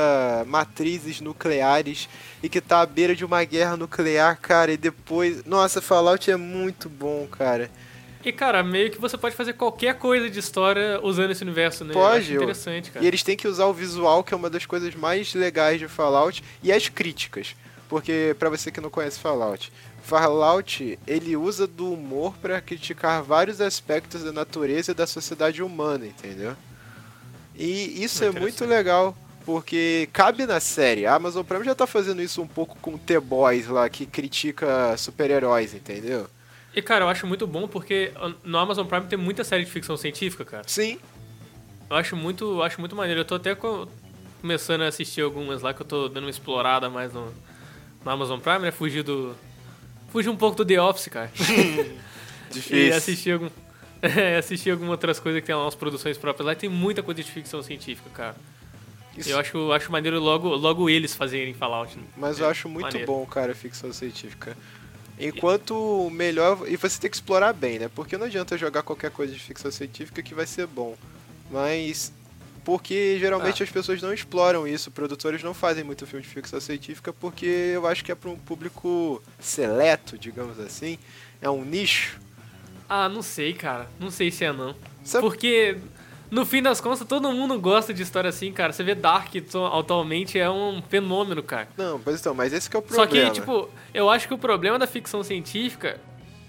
matrizes 0.46 1.20
nucleares 1.20 2.08
e 2.42 2.48
que 2.48 2.60
tá 2.60 2.80
à 2.80 2.86
beira 2.86 3.14
de 3.14 3.24
uma 3.24 3.44
guerra 3.44 3.76
nuclear, 3.76 4.38
cara, 4.40 4.72
e 4.72 4.76
depois. 4.76 5.44
Nossa, 5.44 5.80
Fallout 5.80 6.28
é 6.30 6.36
muito 6.36 6.88
bom, 6.88 7.28
cara. 7.30 7.70
E 8.24 8.32
cara, 8.32 8.62
meio 8.62 8.90
que 8.90 9.00
você 9.00 9.16
pode 9.16 9.34
fazer 9.36 9.52
qualquer 9.52 9.94
coisa 9.94 10.28
de 10.28 10.38
história 10.38 11.00
usando 11.02 11.30
esse 11.30 11.42
universo, 11.42 11.84
né? 11.84 11.94
Pode, 11.94 12.34
interessante, 12.34 12.90
cara. 12.90 13.04
E 13.04 13.08
eles 13.08 13.22
têm 13.22 13.36
que 13.36 13.46
usar 13.46 13.66
o 13.66 13.72
visual, 13.72 14.24
que 14.24 14.34
é 14.34 14.36
uma 14.36 14.50
das 14.50 14.66
coisas 14.66 14.94
mais 14.94 15.32
legais 15.34 15.78
de 15.78 15.88
Fallout, 15.88 16.42
e 16.62 16.72
as 16.72 16.88
críticas. 16.88 17.54
Porque, 17.88 18.36
pra 18.38 18.50
você 18.50 18.70
que 18.70 18.80
não 18.80 18.90
conhece 18.90 19.18
Fallout, 19.18 19.72
Fallout, 20.02 20.98
ele 21.06 21.36
usa 21.36 21.66
do 21.66 21.92
humor 21.92 22.34
pra 22.40 22.60
criticar 22.60 23.22
vários 23.22 23.60
aspectos 23.60 24.22
da 24.22 24.32
natureza 24.32 24.90
e 24.90 24.94
da 24.94 25.06
sociedade 25.06 25.62
humana, 25.62 26.06
entendeu? 26.06 26.54
E 27.54 28.02
isso 28.02 28.24
é 28.24 28.30
muito 28.30 28.64
legal, 28.64 29.16
porque 29.46 30.08
cabe 30.12 30.44
na 30.44 30.60
série. 30.60 31.06
A 31.06 31.14
Amazon 31.14 31.44
Prime 31.44 31.64
já 31.64 31.74
tá 31.74 31.86
fazendo 31.86 32.20
isso 32.20 32.42
um 32.42 32.46
pouco 32.46 32.76
com 32.80 32.98
The 32.98 33.20
Boys 33.20 33.68
lá, 33.68 33.88
que 33.88 34.04
critica 34.06 34.96
super-heróis, 34.96 35.72
entendeu? 35.72 36.26
E 36.78 36.82
cara, 36.82 37.04
eu 37.04 37.08
acho 37.08 37.26
muito 37.26 37.44
bom 37.46 37.66
porque 37.66 38.12
no 38.44 38.56
Amazon 38.56 38.86
Prime 38.86 39.06
tem 39.06 39.18
muita 39.18 39.42
série 39.42 39.64
de 39.64 39.70
ficção 39.70 39.96
científica, 39.96 40.44
cara. 40.44 40.62
Sim, 40.66 40.98
Eu 41.90 41.96
acho 41.96 42.14
muito, 42.14 42.44
eu 42.44 42.62
acho 42.62 42.78
muito 42.78 42.94
maneiro. 42.94 43.20
Eu 43.20 43.24
tô 43.24 43.34
até 43.34 43.54
co- 43.54 43.88
começando 44.40 44.82
a 44.82 44.86
assistir 44.86 45.22
algumas 45.22 45.60
lá 45.62 45.74
que 45.74 45.82
eu 45.82 45.86
tô 45.86 46.08
dando 46.08 46.24
uma 46.24 46.30
explorada 46.30 46.88
mais 46.88 47.12
no, 47.12 47.32
no 48.04 48.10
Amazon 48.10 48.38
Prime, 48.38 48.60
né? 48.60 48.70
Fugir 48.70 49.02
do. 49.02 49.34
Fugir 50.12 50.28
um 50.28 50.36
pouco 50.36 50.56
do 50.56 50.64
The 50.64 50.80
Office, 50.80 51.08
cara. 51.08 51.30
e 51.38 52.54
difícil. 52.54 52.94
assistir 52.96 53.32
algum. 53.32 53.48
É, 54.00 54.36
assistir 54.38 54.70
algumas 54.70 54.92
outras 54.92 55.18
coisas 55.18 55.40
que 55.40 55.46
tem 55.48 55.54
lá 55.56 55.62
umas 55.64 55.74
produções 55.74 56.16
próprias 56.16 56.46
lá. 56.46 56.52
E 56.52 56.56
tem 56.56 56.68
muita 56.70 57.02
coisa 57.02 57.22
de 57.24 57.28
ficção 57.30 57.60
científica, 57.62 58.08
cara. 58.14 58.36
Isso- 59.16 59.30
Eu 59.30 59.38
acho, 59.40 59.72
acho 59.72 59.90
maneiro 59.90 60.20
logo, 60.20 60.48
logo 60.54 60.88
eles 60.88 61.12
fazerem 61.14 61.52
Fallout. 61.54 61.98
Mas 62.16 62.38
É, 62.38 62.44
eu 62.44 62.48
acho 62.48 62.68
muito 62.68 62.84
maneiro. 62.84 63.06
bom, 63.06 63.26
cara, 63.26 63.50
a 63.50 63.54
ficção 63.54 63.92
científica. 63.92 64.56
Enquanto 65.20 66.08
melhor. 66.10 66.64
E 66.68 66.76
você 66.76 67.00
tem 67.00 67.10
que 67.10 67.16
explorar 67.16 67.52
bem, 67.52 67.78
né? 67.78 67.90
Porque 67.94 68.16
não 68.16 68.26
adianta 68.26 68.56
jogar 68.58 68.82
qualquer 68.82 69.10
coisa 69.10 69.32
de 69.32 69.38
ficção 69.40 69.70
científica 69.70 70.22
que 70.22 70.34
vai 70.34 70.46
ser 70.46 70.66
bom. 70.66 70.96
Mas. 71.50 72.12
Porque 72.64 73.16
geralmente 73.18 73.62
Ah. 73.62 73.64
as 73.64 73.70
pessoas 73.70 74.02
não 74.02 74.12
exploram 74.12 74.68
isso, 74.68 74.90
produtores 74.90 75.42
não 75.42 75.54
fazem 75.54 75.82
muito 75.82 76.06
filme 76.06 76.22
de 76.22 76.28
ficção 76.28 76.60
científica 76.60 77.14
porque 77.14 77.46
eu 77.46 77.86
acho 77.86 78.04
que 78.04 78.12
é 78.12 78.14
para 78.14 78.28
um 78.28 78.36
público 78.36 79.22
seleto, 79.40 80.18
digamos 80.18 80.60
assim. 80.60 80.98
É 81.40 81.48
um 81.48 81.64
nicho. 81.64 82.20
Ah, 82.86 83.08
não 83.08 83.22
sei, 83.22 83.54
cara. 83.54 83.88
Não 83.98 84.10
sei 84.10 84.30
se 84.30 84.44
é 84.44 84.52
não. 84.52 84.76
Sabe- 85.02 85.26
Porque, 85.26 85.78
no 86.30 86.44
fim 86.44 86.62
das 86.62 86.80
contas, 86.80 87.06
todo 87.06 87.30
mundo 87.32 87.58
gosta 87.58 87.92
de 87.94 88.02
história 88.02 88.28
assim, 88.28 88.52
cara. 88.52 88.72
Você 88.72 88.82
vê 88.84 88.94
Dark 88.94 89.30
atualmente 89.72 90.38
é 90.38 90.50
um 90.50 90.82
fenômeno, 90.88 91.42
cara. 91.42 91.68
Não, 91.76 91.98
pois 92.00 92.20
então, 92.20 92.34
mas 92.34 92.52
esse 92.52 92.68
que 92.68 92.76
é 92.76 92.80
o 92.80 92.84
Só 92.88 93.02
problema. 93.06 93.30
que, 93.30 93.40
tipo, 93.40 93.68
eu 93.94 94.10
acho 94.10 94.28
que 94.28 94.34
o 94.34 94.38
problema 94.38 94.78
da 94.78 94.86
ficção 94.86 95.22
científica 95.22 96.00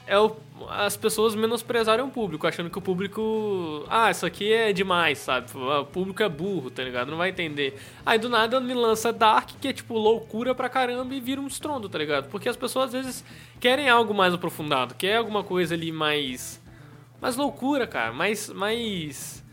é 0.05 0.17
o- 0.19 0.35
as 0.71 0.97
pessoas 0.97 1.35
menosprezarem 1.35 2.03
o 2.03 2.09
público, 2.09 2.45
achando 2.45 2.69
que 2.69 2.77
o 2.77 2.81
público. 2.81 3.85
Ah, 3.89 4.11
isso 4.11 4.25
aqui 4.25 4.51
é 4.51 4.73
demais, 4.73 5.19
sabe? 5.19 5.47
O 5.55 5.85
público 5.85 6.21
é 6.21 6.27
burro, 6.27 6.69
tá 6.69 6.83
ligado? 6.83 7.09
Não 7.09 7.17
vai 7.17 7.29
entender. 7.29 7.79
Aí 8.05 8.19
do 8.19 8.27
nada 8.27 8.59
me 8.59 8.73
lança 8.73 9.13
Dark, 9.13 9.51
que 9.61 9.67
é 9.69 9.73
tipo 9.73 9.93
loucura 9.97 10.53
pra 10.53 10.67
caramba 10.67 11.13
e 11.13 11.21
vira 11.21 11.39
um 11.39 11.47
estrondo, 11.47 11.87
tá 11.87 11.97
ligado? 11.97 12.27
Porque 12.29 12.49
as 12.49 12.57
pessoas 12.57 12.87
às 12.87 12.91
vezes 12.91 13.23
querem 13.59 13.87
algo 13.87 14.13
mais 14.13 14.33
aprofundado, 14.33 14.95
quer 14.95 15.15
alguma 15.17 15.43
coisa 15.43 15.75
ali 15.75 15.91
mais. 15.91 16.59
Mais 17.21 17.35
loucura, 17.37 17.85
cara. 17.87 18.11
Mais. 18.11 18.49
mais 18.49 19.43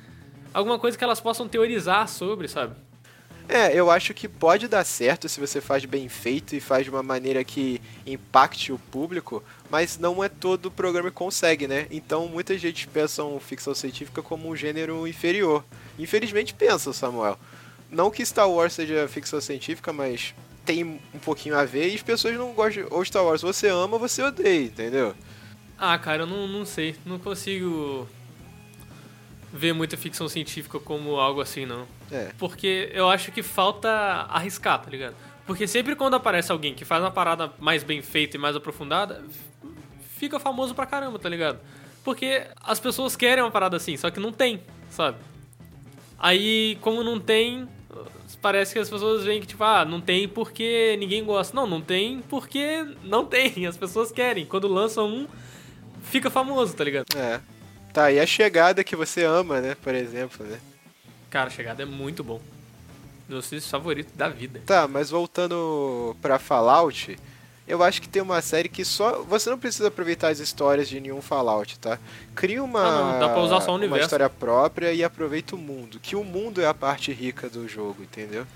alguma 0.57 0.79
coisa 0.79 0.97
que 0.97 1.05
elas 1.05 1.21
possam 1.21 1.47
teorizar 1.47 2.09
sobre, 2.09 2.49
sabe? 2.49 2.75
É, 3.47 3.73
eu 3.73 3.91
acho 3.91 4.13
que 4.13 4.27
pode 4.27 4.67
dar 4.67 4.85
certo 4.85 5.29
se 5.29 5.39
você 5.39 5.61
faz 5.61 5.85
bem 5.85 6.09
feito 6.09 6.57
e 6.57 6.61
faz 6.61 6.85
de 6.85 6.91
uma 6.91 7.03
maneira 7.03 7.45
que 7.45 7.81
impacte 8.05 8.73
o 8.73 8.79
público, 8.79 9.45
mas 9.71 9.99
não 9.99 10.25
é 10.25 10.29
todo 10.29 10.71
programa 10.71 11.11
que 11.11 11.17
consegue, 11.17 11.69
né? 11.69 11.87
Então 11.91 12.27
muita 12.27 12.59
gente 12.59 12.89
pensa 12.89 13.23
ficção 13.39 13.75
científica 13.75 14.23
como 14.23 14.49
um 14.49 14.57
gênero 14.57 15.07
inferior. 15.07 15.63
Infelizmente 15.99 16.55
pensa, 16.55 16.93
Samuel. 16.93 17.39
Não 17.89 18.11
que 18.11 18.25
Star 18.25 18.51
Wars 18.51 18.73
seja 18.73 19.07
ficção 19.07 19.41
científica, 19.41 19.93
mas 19.93 20.35
tem 20.65 20.83
um 20.85 21.19
pouquinho 21.23 21.57
a 21.57 21.65
ver 21.65 21.91
e 21.91 21.95
as 21.95 22.03
pessoas 22.03 22.35
não 22.35 22.53
gostam. 22.53 22.87
Ou 22.91 23.05
Star 23.05 23.23
Wars 23.23 23.43
você 23.43 23.69
ama 23.69 23.99
você 23.99 24.23
odeia, 24.23 24.65
entendeu? 24.65 25.15
Ah, 25.79 25.97
cara, 25.99 26.23
eu 26.23 26.27
não, 26.27 26.49
não 26.49 26.65
sei. 26.65 26.97
Não 27.05 27.19
consigo 27.19 28.09
ver 29.57 29.73
muita 29.73 29.97
ficção 29.97 30.29
científica 30.29 30.79
como 30.79 31.17
algo 31.17 31.41
assim, 31.41 31.67
não. 31.67 31.87
É. 32.11 32.31
Porque 32.39 32.91
eu 32.93 33.09
acho 33.09 33.33
que 33.33 33.43
falta 33.43 33.89
arriscar, 34.29 34.81
tá 34.81 34.91
ligado? 34.91 35.17
Porque 35.47 35.67
sempre 35.67 35.95
quando 35.95 36.15
aparece 36.15 36.53
alguém 36.53 36.75
que 36.75 36.85
faz 36.85 37.03
uma 37.03 37.11
parada 37.11 37.53
mais 37.59 37.83
bem 37.83 38.03
feita 38.03 38.37
e 38.37 38.41
mais 38.41 38.55
aprofundada, 38.57 39.25
fica 40.17 40.39
famoso 40.39 40.75
pra 40.75 40.87
caramba, 40.87 41.19
tá 41.19 41.29
ligado? 41.29 41.59
Porque 42.05 42.47
as 42.63 42.79
pessoas 42.79 43.17
querem 43.17 43.43
uma 43.43 43.51
parada 43.51 43.77
assim, 43.77 43.97
só 43.97 44.11
que 44.11 44.21
não 44.21 44.33
tem, 44.33 44.61
sabe? 44.91 45.19
Aí, 46.19 46.79
como 46.81 47.03
não 47.03 47.21
tem, 47.21 47.69
parece 48.41 48.73
que 48.73 48.79
as 48.79 48.89
pessoas 48.89 49.25
veem 49.25 49.41
que, 49.41 49.47
tipo, 49.47 49.63
ah, 49.63 49.85
não 49.85 50.01
tem 50.01 50.29
porque 50.29 50.97
ninguém 50.99 51.25
gosta. 51.25 51.55
Não, 51.55 51.67
não 51.67 51.81
tem 51.81 52.23
porque 52.29 52.87
não 53.05 53.25
tem. 53.25 53.67
As 53.67 53.77
pessoas 53.77 54.11
querem. 54.11 54.47
Quando 54.47 54.69
lançam 54.69 55.09
um, 55.09 55.27
fica 56.03 56.31
famoso, 56.31 56.75
tá 56.75 56.85
ligado? 56.85 57.07
É. 57.17 57.41
Tá, 57.97 58.13
e 58.13 58.21
a 58.21 58.27
chegada 58.27 58.85
que 58.85 58.95
você 58.95 59.25
ama, 59.25 59.59
né? 59.59 59.75
Por 59.83 59.95
exemplo, 59.95 60.45
né? 60.45 60.61
Cara, 61.31 61.47
a 61.47 61.51
chegada 61.51 61.83
é 61.83 61.87
muito 61.87 62.23
bom. 62.23 62.39
Meus 63.27 63.49
filmes 63.49 63.67
favoritos 63.67 64.13
da 64.15 64.29
vida. 64.29 64.61
Tá, 64.67 64.87
mas 64.87 65.09
voltando 65.09 66.15
pra 66.21 66.39
Fallout, 66.39 67.19
eu 67.67 67.83
acho 67.83 68.03
que 68.03 68.09
tem 68.09 68.21
uma 68.21 68.43
série 68.43 68.69
que 68.69 68.85
só. 68.85 69.23
Você 69.23 69.49
não 69.49 69.59
precisa 69.59 69.89
aproveitar 69.89 70.29
as 70.29 70.41
histórias 70.41 70.91
de 70.91 71.01
nenhum 71.01 71.23
Fallout, 71.23 71.79
tá? 71.79 71.99
Cria 72.35 72.63
uma. 72.63 72.81
Ah, 72.83 73.13
não, 73.15 73.19
dá 73.19 73.29
pra 73.31 73.41
usar 73.41 73.63
só 73.63 73.71
o 73.71 73.77
Uma 73.77 73.79
universo. 73.79 74.05
história 74.05 74.29
própria 74.29 74.93
e 74.93 75.03
aproveita 75.03 75.57
o 75.57 75.59
mundo. 75.59 75.99
Que 75.99 76.15
o 76.15 76.23
mundo 76.23 76.61
é 76.61 76.67
a 76.67 76.75
parte 76.75 77.11
rica 77.15 77.49
do 77.49 77.67
jogo, 77.67 78.03
entendeu? 78.03 78.47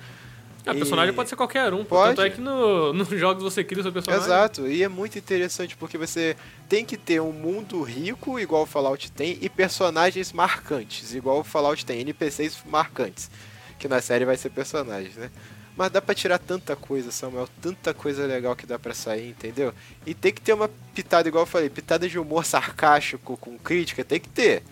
A 0.70 0.74
E- 0.74 0.78
personagem 0.78 1.14
pode 1.14 1.28
ser 1.28 1.36
qualquer 1.36 1.72
um. 1.74 1.84
Pode. 1.84 2.16
Tanto 2.16 2.26
é 2.26 2.30
que 2.30 2.40
no, 2.40 2.92
nos 2.94 3.08
jogos 3.08 3.42
você 3.42 3.62
cria 3.64 3.80
o 3.80 3.82
seu 3.82 3.92
personagem. 3.92 4.24
Exato, 4.26 4.66
e 4.66 4.82
é 4.82 4.88
muito 4.88 5.18
interessante 5.18 5.76
porque 5.76 5.98
você 5.98 6.36
tem 6.68 6.84
que 6.84 6.96
ter 6.96 7.20
um 7.20 7.32
mundo 7.32 7.82
rico, 7.82 8.38
igual 8.38 8.62
o 8.62 8.66
Fallout 8.66 9.10
tem, 9.12 9.36
e 9.40 9.48
personagens 9.48 10.32
marcantes, 10.32 11.14
igual 11.14 11.40
o 11.40 11.44
Fallout 11.44 11.84
tem, 11.84 12.00
NPCs 12.00 12.58
marcantes, 12.66 13.30
que 13.78 13.88
na 13.88 14.00
série 14.00 14.24
vai 14.24 14.36
ser 14.36 14.50
personagens, 14.50 15.16
né? 15.16 15.30
Mas 15.76 15.90
dá 15.90 16.02
pra 16.02 16.14
tirar 16.14 16.38
tanta 16.38 16.76
coisa, 16.76 17.10
Samuel, 17.10 17.48
tanta 17.62 17.94
coisa 17.94 18.26
legal 18.26 18.54
que 18.54 18.66
dá 18.66 18.78
pra 18.78 18.92
sair, 18.92 19.30
entendeu? 19.30 19.72
E 20.04 20.12
tem 20.12 20.32
que 20.32 20.40
ter 20.40 20.52
uma 20.52 20.68
pitada, 20.94 21.26
igual 21.28 21.42
eu 21.42 21.46
falei, 21.46 21.70
pitada 21.70 22.06
de 22.08 22.18
humor 22.18 22.44
sarcástico 22.44 23.36
com 23.38 23.56
crítica, 23.58 24.04
tem 24.04 24.20
que 24.20 24.28
ter. 24.28 24.62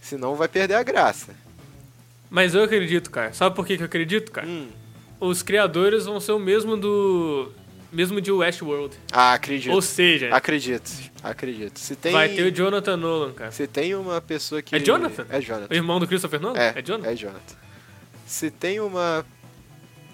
Senão 0.00 0.34
vai 0.34 0.48
perder 0.48 0.74
a 0.74 0.82
graça. 0.82 1.32
Mas 2.28 2.54
eu 2.54 2.64
acredito, 2.64 3.10
cara. 3.10 3.32
Sabe 3.32 3.54
por 3.54 3.64
que, 3.66 3.76
que 3.76 3.82
eu 3.82 3.86
acredito, 3.86 4.32
cara? 4.32 4.46
Hum. 4.48 4.68
Os 5.22 5.40
criadores 5.40 6.04
vão 6.04 6.18
ser 6.18 6.32
o 6.32 6.38
mesmo 6.38 6.76
do. 6.76 7.52
Mesmo 7.92 8.20
de 8.20 8.32
Westworld. 8.32 8.96
Ah, 9.12 9.34
acredito. 9.34 9.72
Ou 9.72 9.80
seja, 9.80 10.34
Acredito, 10.34 10.90
acredito. 11.22 11.78
Se 11.78 11.94
tem... 11.94 12.10
vai 12.10 12.28
ter 12.30 12.42
o 12.42 12.50
Jonathan 12.50 12.96
Nolan, 12.96 13.32
cara. 13.32 13.52
Se 13.52 13.68
tem 13.68 13.94
uma 13.94 14.20
pessoa 14.20 14.60
que... 14.62 14.74
É 14.74 14.80
Jonathan? 14.80 15.26
É 15.28 15.40
Jonathan. 15.40 15.66
O 15.70 15.74
irmão 15.76 16.00
do 16.00 16.08
Christopher 16.08 16.40
Nolan? 16.40 16.58
É, 16.58 16.82
Jonathan? 16.82 17.10
é 17.10 17.14
Jonathan. 17.14 17.54
Se 18.26 18.50
tem 18.50 18.80
uma 18.80 19.24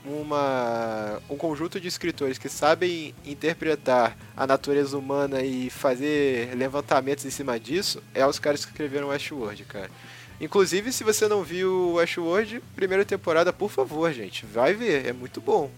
uma 0.04 1.22
um 1.30 1.36
conjunto 1.36 1.80
de 1.80 1.88
escritores 1.88 2.36
que 2.36 2.48
sabem 2.48 3.14
interpretar 3.24 4.16
a 4.36 4.46
natureza 4.46 4.98
humana 4.98 5.40
e 5.42 5.70
fazer 5.70 6.54
levantamentos 6.54 7.24
em 7.24 7.30
cima 7.30 7.58
disso, 7.58 8.02
é 8.14 8.26
os 8.26 8.38
caras 8.38 8.64
que 8.64 8.72
escreveram 8.72 9.08
Westworld, 9.08 9.64
cara. 9.64 9.90
Inclusive, 10.40 10.92
se 10.92 11.02
você 11.02 11.26
não 11.26 11.42
viu 11.42 11.94
Westworld, 11.94 12.62
primeira 12.76 13.04
temporada, 13.04 13.52
por 13.52 13.70
favor, 13.70 14.12
gente, 14.12 14.46
vai 14.46 14.72
ver, 14.72 15.06
é 15.06 15.12
muito 15.12 15.40
bom. 15.40 15.70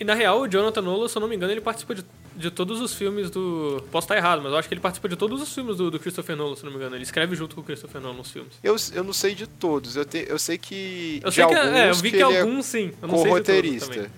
E 0.00 0.04
na 0.04 0.14
real, 0.14 0.40
o 0.40 0.48
Jonathan 0.48 0.82
Nolan, 0.82 1.08
se 1.08 1.16
eu 1.16 1.20
não 1.20 1.28
me 1.28 1.36
engano, 1.36 1.52
ele 1.52 1.60
participa 1.60 1.94
de, 1.94 2.04
de 2.34 2.50
todos 2.50 2.80
os 2.80 2.92
filmes 2.92 3.30
do. 3.30 3.84
Posso 3.92 4.06
estar 4.06 4.16
errado, 4.16 4.42
mas 4.42 4.50
eu 4.50 4.58
acho 4.58 4.66
que 4.66 4.74
ele 4.74 4.80
participa 4.80 5.08
de 5.08 5.14
todos 5.14 5.40
os 5.40 5.54
filmes 5.54 5.76
do, 5.76 5.92
do 5.92 6.00
Christopher 6.00 6.34
Nolan, 6.34 6.56
se 6.56 6.62
eu 6.62 6.64
não 6.66 6.72
me 6.72 6.78
engano. 6.78 6.96
Ele 6.96 7.04
escreve 7.04 7.36
junto 7.36 7.54
com 7.54 7.60
o 7.60 7.64
Christopher 7.64 8.00
Nolan 8.00 8.16
nos 8.16 8.32
filmes. 8.32 8.52
Eu, 8.62 8.74
eu 8.92 9.04
não 9.04 9.12
sei 9.12 9.34
de 9.36 9.46
todos, 9.46 9.94
eu, 9.94 10.04
te, 10.04 10.26
eu 10.28 10.38
sei 10.38 10.58
que 10.58 11.20
Eu 11.22 11.30
de 11.30 11.36
sei 11.36 11.46
que. 11.46 11.54
alguns 11.54 11.76
É, 11.76 11.90
eu 11.90 11.94
vi 11.94 12.10
que, 12.10 12.16
ele 12.16 12.34
é 12.34 12.40
alguns 12.40 12.66
sim. 12.66 12.92
Eu 13.00 13.08
não 13.08 13.22
sei 13.22 13.78
também. 13.78 14.10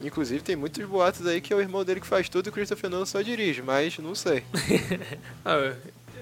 Inclusive, 0.00 0.42
tem 0.42 0.56
muitos 0.56 0.84
boatos 0.84 1.24
aí 1.24 1.40
que 1.40 1.52
é 1.52 1.56
o 1.56 1.60
irmão 1.60 1.84
dele 1.84 2.00
que 2.00 2.06
faz 2.08 2.28
tudo 2.28 2.48
e 2.48 2.50
o 2.50 2.52
Christopher 2.52 2.90
Nolan 2.90 3.06
só 3.06 3.22
dirige, 3.22 3.62
mas 3.62 3.96
não 3.98 4.16
sei. 4.16 4.42
Ah, 5.44 5.74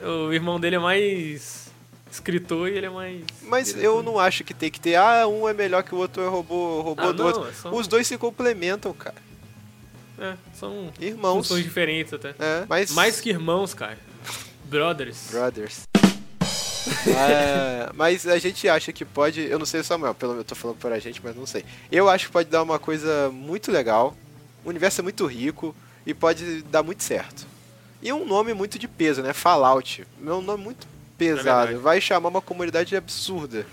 o 0.06 0.32
irmão 0.32 0.60
dele 0.60 0.76
é 0.76 0.78
mais 0.78 1.69
escritor 2.10 2.68
e 2.68 2.76
ele 2.76 2.86
é 2.86 2.90
mais. 2.90 3.20
Mas 3.42 3.68
diretor. 3.68 3.84
eu 3.86 4.02
não 4.02 4.18
acho 4.18 4.42
que 4.44 4.52
tem 4.54 4.70
que 4.70 4.80
ter, 4.80 4.96
ah, 4.96 5.26
um 5.28 5.48
é 5.48 5.52
melhor 5.54 5.82
que 5.82 5.94
o 5.94 5.98
outro 5.98 6.22
é 6.22 6.28
robô, 6.28 6.80
robô 6.80 7.02
Ah, 7.02 7.12
do 7.12 7.18
não, 7.18 7.26
outro. 7.26 7.48
é 7.48 7.52
só- 7.52 7.70
Os 7.72 7.86
dois 7.86 8.06
se 8.06 8.16
complementam, 8.18 8.92
cara. 8.92 9.14
É, 10.18 10.34
são 10.54 10.92
Irmãos. 11.00 11.46
funções 11.48 11.64
diferentes 11.64 12.12
até. 12.12 12.30
É, 12.38 12.64
mas... 12.68 12.90
Mais 12.92 13.20
que 13.20 13.30
irmãos, 13.30 13.72
cara. 13.72 13.98
Brothers. 14.64 15.28
Brothers. 15.30 15.88
É, 17.06 17.90
mas 17.94 18.26
a 18.26 18.38
gente 18.38 18.68
acha 18.68 18.92
que 18.92 19.04
pode, 19.04 19.40
eu 19.40 19.58
não 19.58 19.66
sei 19.66 19.80
o 19.80 19.84
Samuel, 19.84 20.14
pelo 20.14 20.32
menos 20.32 20.44
eu 20.44 20.48
tô 20.48 20.54
falando 20.54 20.76
por 20.76 20.92
a 20.92 20.98
gente, 20.98 21.20
mas 21.22 21.34
não 21.36 21.46
sei. 21.46 21.64
Eu 21.90 22.08
acho 22.08 22.26
que 22.26 22.32
pode 22.32 22.48
dar 22.48 22.62
uma 22.62 22.78
coisa 22.78 23.30
muito 23.32 23.70
legal. 23.70 24.16
O 24.64 24.68
universo 24.68 25.00
é 25.00 25.02
muito 25.04 25.24
rico 25.26 25.74
e 26.04 26.12
pode 26.12 26.62
dar 26.62 26.82
muito 26.82 27.02
certo. 27.02 27.46
E 28.02 28.12
um 28.12 28.26
nome 28.26 28.52
muito 28.54 28.78
de 28.78 28.88
peso, 28.88 29.22
né? 29.22 29.32
Fallout. 29.32 30.06
É 30.26 30.32
um 30.32 30.42
nome 30.42 30.64
muito 30.64 30.86
pesado. 31.28 31.66
verdade. 31.68 31.74
Vai 31.76 32.00
chamar 32.00 32.28
uma 32.28 32.40
comunidade 32.40 32.96
absurda. 32.96 33.66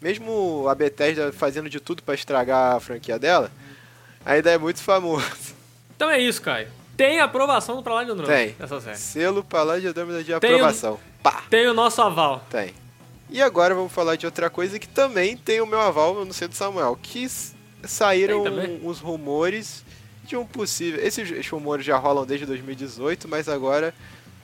Mesmo 0.00 0.66
a 0.68 0.74
Bethesda 0.74 1.32
fazendo 1.32 1.68
de 1.68 1.80
tudo 1.80 2.02
pra 2.02 2.14
estragar 2.14 2.76
a 2.76 2.80
franquia 2.80 3.18
dela, 3.18 3.50
ainda 4.24 4.50
é 4.50 4.58
muito 4.58 4.82
famoso. 4.82 5.54
Então 5.96 6.10
é 6.10 6.20
isso, 6.20 6.42
Caio. 6.42 6.68
Tem 6.96 7.20
aprovação 7.20 7.82
pra 7.82 7.94
lá 7.94 8.04
de 8.04 8.10
Andrômeda. 8.10 8.36
Tem. 8.36 8.56
Essa 8.58 8.80
série. 8.80 8.96
Selo 8.96 9.44
Palácio 9.44 9.82
de 9.82 9.88
Andrômeda 9.88 10.18
de 10.20 10.38
Tem 10.38 10.54
aprovação. 10.54 10.98
Pá! 11.22 11.42
Tem 11.50 11.66
o 11.66 11.74
nosso 11.74 12.00
aval. 12.00 12.44
Tem. 12.50 12.74
E 13.28 13.42
agora 13.42 13.74
vamos 13.74 13.92
falar 13.92 14.16
de 14.16 14.24
outra 14.24 14.48
coisa 14.48 14.78
que 14.78 14.88
também 14.88 15.36
tem 15.36 15.60
o 15.60 15.66
meu 15.66 15.80
aval 15.80 16.24
no 16.24 16.32
centro 16.32 16.56
Samuel, 16.56 16.98
que 17.02 17.26
saíram 17.84 18.44
os 18.82 19.00
rumores 19.00 19.84
de 20.24 20.36
um 20.36 20.46
possível. 20.46 21.04
Esses, 21.04 21.48
rumores 21.48 21.84
já 21.84 21.96
rolam 21.96 22.24
desde 22.24 22.46
2018, 22.46 23.28
mas 23.28 23.48
agora 23.48 23.94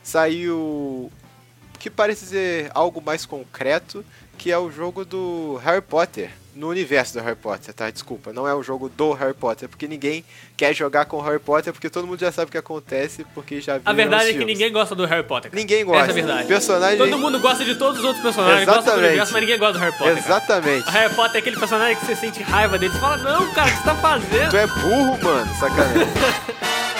saiu 0.02 0.56
o 0.56 1.12
que 1.82 1.90
parece 1.90 2.26
ser 2.26 2.70
algo 2.74 3.02
mais 3.04 3.26
concreto, 3.26 4.04
que 4.38 4.52
é 4.52 4.56
o 4.56 4.70
jogo 4.70 5.04
do 5.04 5.60
Harry 5.64 5.82
Potter. 5.82 6.30
No 6.54 6.68
universo 6.68 7.14
do 7.14 7.20
Harry 7.24 7.34
Potter, 7.34 7.74
tá? 7.74 7.90
Desculpa, 7.90 8.32
não 8.32 8.46
é 8.46 8.54
o 8.54 8.62
jogo 8.62 8.88
do 8.88 9.12
Harry 9.14 9.34
Potter, 9.34 9.68
porque 9.68 9.88
ninguém 9.88 10.22
quer 10.56 10.72
jogar 10.74 11.06
com 11.06 11.16
o 11.16 11.20
Harry 11.22 11.40
Potter, 11.40 11.72
porque 11.72 11.90
todo 11.90 12.06
mundo 12.06 12.20
já 12.20 12.30
sabe 12.30 12.50
o 12.50 12.52
que 12.52 12.58
acontece, 12.58 13.26
porque 13.34 13.60
já 13.60 13.78
viu 13.78 13.82
A 13.84 13.92
verdade 13.92 14.30
é 14.30 14.34
que 14.34 14.44
ninguém 14.44 14.70
gosta 14.70 14.94
do 14.94 15.06
Harry 15.06 15.26
Potter. 15.26 15.50
cara. 15.50 15.60
Ninguém 15.60 15.84
gosta. 15.84 16.02
Essa 16.02 16.10
é 16.10 16.12
a 16.12 16.14
verdade. 16.26 16.48
Personagem... 16.48 16.98
Todo 16.98 17.18
mundo 17.18 17.40
gosta 17.40 17.64
de 17.64 17.74
todos 17.74 17.98
os 17.98 18.04
outros 18.04 18.22
personagens, 18.22 18.64
gosta 18.64 18.82
do 18.82 18.84
Exatamente. 18.84 19.08
universo, 19.08 19.32
mas 19.32 19.40
ninguém 19.40 19.58
gosta 19.58 19.72
do 19.72 19.78
Harry 19.80 19.98
Potter. 19.98 20.18
Exatamente. 20.18 20.88
O 20.88 20.90
Harry 20.92 21.14
Potter 21.14 21.34
é 21.34 21.38
aquele 21.38 21.56
personagem 21.58 21.96
que 21.96 22.06
você 22.06 22.14
sente 22.14 22.42
raiva 22.44 22.78
dele. 22.78 22.92
Você 22.92 23.00
fala, 23.00 23.16
não, 23.16 23.52
cara, 23.54 23.68
o 23.68 23.70
que 23.72 23.78
você 23.78 23.84
tá 23.84 23.94
fazendo? 23.96 24.50
Tu 24.50 24.56
é 24.56 24.66
burro, 24.68 25.18
mano, 25.24 25.54
sacanagem. 25.58 26.06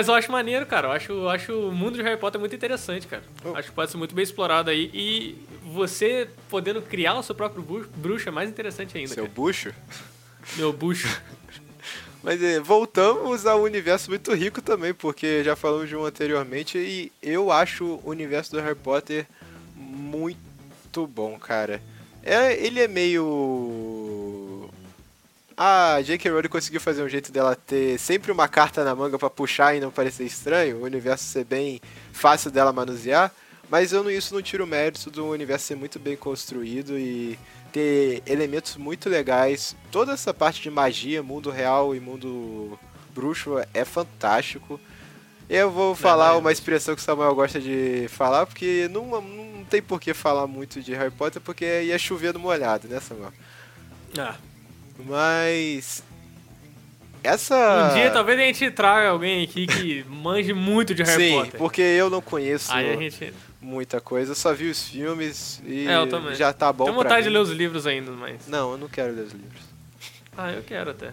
Mas 0.00 0.08
eu 0.08 0.14
acho 0.14 0.32
maneiro, 0.32 0.64
cara. 0.64 0.88
Eu 0.88 0.92
acho, 0.92 1.12
eu 1.12 1.28
acho 1.28 1.52
o 1.52 1.70
mundo 1.70 1.96
de 1.96 2.02
Harry 2.02 2.18
Potter 2.18 2.40
muito 2.40 2.56
interessante, 2.56 3.06
cara. 3.06 3.22
Oh. 3.44 3.54
Acho 3.54 3.68
que 3.68 3.74
pode 3.74 3.90
ser 3.90 3.98
muito 3.98 4.14
bem 4.14 4.22
explorado 4.22 4.70
aí. 4.70 4.90
E 4.94 5.36
você 5.62 6.26
podendo 6.48 6.80
criar 6.80 7.18
o 7.18 7.22
seu 7.22 7.34
próprio 7.34 7.62
bruxo 7.96 8.26
é 8.26 8.32
mais 8.32 8.48
interessante 8.48 8.96
ainda, 8.96 9.12
Seu 9.12 9.24
cara. 9.24 9.34
bucho. 9.34 9.74
Meu 10.56 10.72
bucho. 10.72 11.06
Mas 12.24 12.42
é, 12.42 12.58
voltamos 12.58 13.44
ao 13.44 13.60
universo 13.60 14.08
muito 14.08 14.32
rico 14.32 14.62
também, 14.62 14.94
porque 14.94 15.44
já 15.44 15.54
falamos 15.54 15.86
de 15.86 15.94
um 15.94 16.06
anteriormente 16.06 16.78
e 16.78 17.12
eu 17.22 17.52
acho 17.52 18.00
o 18.02 18.08
universo 18.08 18.52
do 18.52 18.60
Harry 18.60 18.74
Potter 18.74 19.26
muito 19.76 21.06
bom, 21.06 21.38
cara. 21.38 21.82
É, 22.22 22.54
ele 22.54 22.80
é 22.80 22.88
meio. 22.88 23.99
A 25.62 26.00
J.K. 26.00 26.30
Rowling 26.30 26.48
conseguiu 26.48 26.80
fazer 26.80 27.02
um 27.02 27.08
jeito 27.08 27.30
dela 27.30 27.54
ter 27.54 27.98
sempre 27.98 28.32
uma 28.32 28.48
carta 28.48 28.82
na 28.82 28.94
manga 28.94 29.18
pra 29.18 29.28
puxar 29.28 29.76
e 29.76 29.80
não 29.80 29.90
parecer 29.90 30.24
estranho, 30.24 30.78
o 30.78 30.84
universo 30.84 31.22
ser 31.22 31.44
bem 31.44 31.82
fácil 32.14 32.50
dela 32.50 32.72
manusear, 32.72 33.30
mas 33.68 33.92
eu 33.92 34.10
isso 34.10 34.32
não 34.32 34.40
tira 34.40 34.64
o 34.64 34.66
mérito 34.66 35.10
do 35.10 35.26
universo 35.26 35.66
ser 35.66 35.74
muito 35.74 35.98
bem 35.98 36.16
construído 36.16 36.98
e 36.98 37.38
ter 37.70 38.22
elementos 38.24 38.78
muito 38.78 39.10
legais. 39.10 39.76
Toda 39.92 40.12
essa 40.12 40.32
parte 40.32 40.62
de 40.62 40.70
magia, 40.70 41.22
mundo 41.22 41.50
real 41.50 41.94
e 41.94 42.00
mundo 42.00 42.78
bruxo 43.14 43.56
é 43.74 43.84
fantástico. 43.84 44.80
Eu 45.46 45.70
vou 45.70 45.94
falar 45.94 46.28
Verdade. 46.28 46.40
uma 46.40 46.52
expressão 46.52 46.94
que 46.94 47.02
o 47.02 47.04
Samuel 47.04 47.34
gosta 47.34 47.60
de 47.60 48.06
falar, 48.08 48.46
porque 48.46 48.88
não, 48.90 49.20
não 49.20 49.62
tem 49.68 49.82
por 49.82 50.00
que 50.00 50.14
falar 50.14 50.46
muito 50.46 50.80
de 50.80 50.94
Harry 50.94 51.10
Potter, 51.10 51.42
porque 51.42 51.82
ia 51.82 51.98
chover 51.98 52.32
no 52.32 52.40
molhado, 52.40 52.88
né, 52.88 52.98
Samuel? 52.98 53.34
Ah, 54.16 54.36
Mas. 55.06 56.02
Essa. 57.22 57.90
um 57.90 57.94
dia 57.94 58.10
talvez 58.10 58.38
a 58.38 58.42
gente 58.44 58.70
traga 58.70 59.08
alguém 59.10 59.44
aqui 59.44 59.66
que 59.66 60.04
manje 60.08 60.54
muito 60.54 60.94
de 60.94 61.02
Harry 61.02 61.28
Sim, 61.30 61.38
Potter. 61.38 61.58
porque 61.58 61.82
eu 61.82 62.08
não 62.08 62.22
conheço 62.22 62.72
gente. 62.72 63.34
muita 63.60 64.00
coisa. 64.00 64.34
Só 64.34 64.54
vi 64.54 64.70
os 64.70 64.88
filmes 64.88 65.60
e 65.66 65.86
É, 65.86 66.34
já 66.34 66.50
tá 66.52 66.72
bom 66.72 66.84
Tenho 66.84 66.96
vontade 66.96 67.24
de 67.24 67.28
mim. 67.28 67.34
ler 67.36 67.42
os 67.42 67.50
livros 67.50 67.86
ainda, 67.86 68.10
mas. 68.12 68.46
Não, 68.48 68.72
eu 68.72 68.78
não 68.78 68.88
quero 68.88 69.12
ler 69.14 69.24
os 69.26 69.32
livros. 69.32 69.60
Ah, 70.36 70.50
eu 70.52 70.62
quero 70.62 70.90
até. 70.92 71.12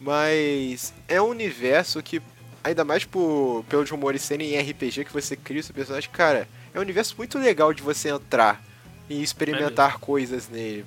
Mas 0.00 0.92
é 1.06 1.20
um 1.20 1.26
universo 1.28 2.02
que, 2.02 2.20
ainda 2.64 2.82
mais 2.84 3.04
por, 3.04 3.64
pelos 3.68 3.88
rumores 3.90 4.22
serem 4.22 4.54
em 4.54 4.60
RPG 4.70 5.04
que 5.04 5.12
você 5.12 5.36
cria 5.36 5.60
o 5.60 5.62
seu 5.62 5.74
personagem, 5.74 6.08
cara, 6.10 6.48
é 6.74 6.78
um 6.78 6.82
universo 6.82 7.14
muito 7.18 7.38
legal 7.38 7.72
de 7.74 7.82
você 7.82 8.08
entrar 8.08 8.62
e 9.08 9.22
experimentar 9.22 9.98
coisas 9.98 10.48
nele. 10.48 10.84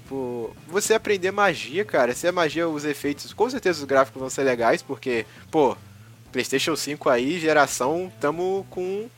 Você 0.67 0.93
aprender 0.93 1.31
magia, 1.31 1.85
cara. 1.85 2.13
Se 2.13 2.27
a 2.27 2.31
magia, 2.31 2.67
os 2.67 2.85
efeitos, 2.85 3.33
com 3.33 3.49
certeza 3.49 3.79
os 3.79 3.85
gráficos 3.85 4.19
vão 4.19 4.29
ser 4.29 4.43
legais, 4.43 4.81
porque, 4.81 5.25
pô, 5.51 5.77
PlayStation 6.31 6.75
5 6.75 7.09
aí, 7.09 7.39
geração, 7.39 8.11
tamo 8.19 8.65
com. 8.69 9.09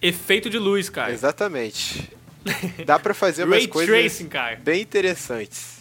Efeito 0.00 0.48
de 0.48 0.58
luz, 0.58 0.88
cara. 0.88 1.12
Exatamente. 1.12 2.12
Dá 2.84 2.98
pra 2.98 3.14
fazer 3.14 3.44
umas 3.44 3.66
coisas 3.66 3.94
Tracing, 3.94 4.28
cara. 4.28 4.56
bem 4.56 4.82
interessantes. 4.82 5.78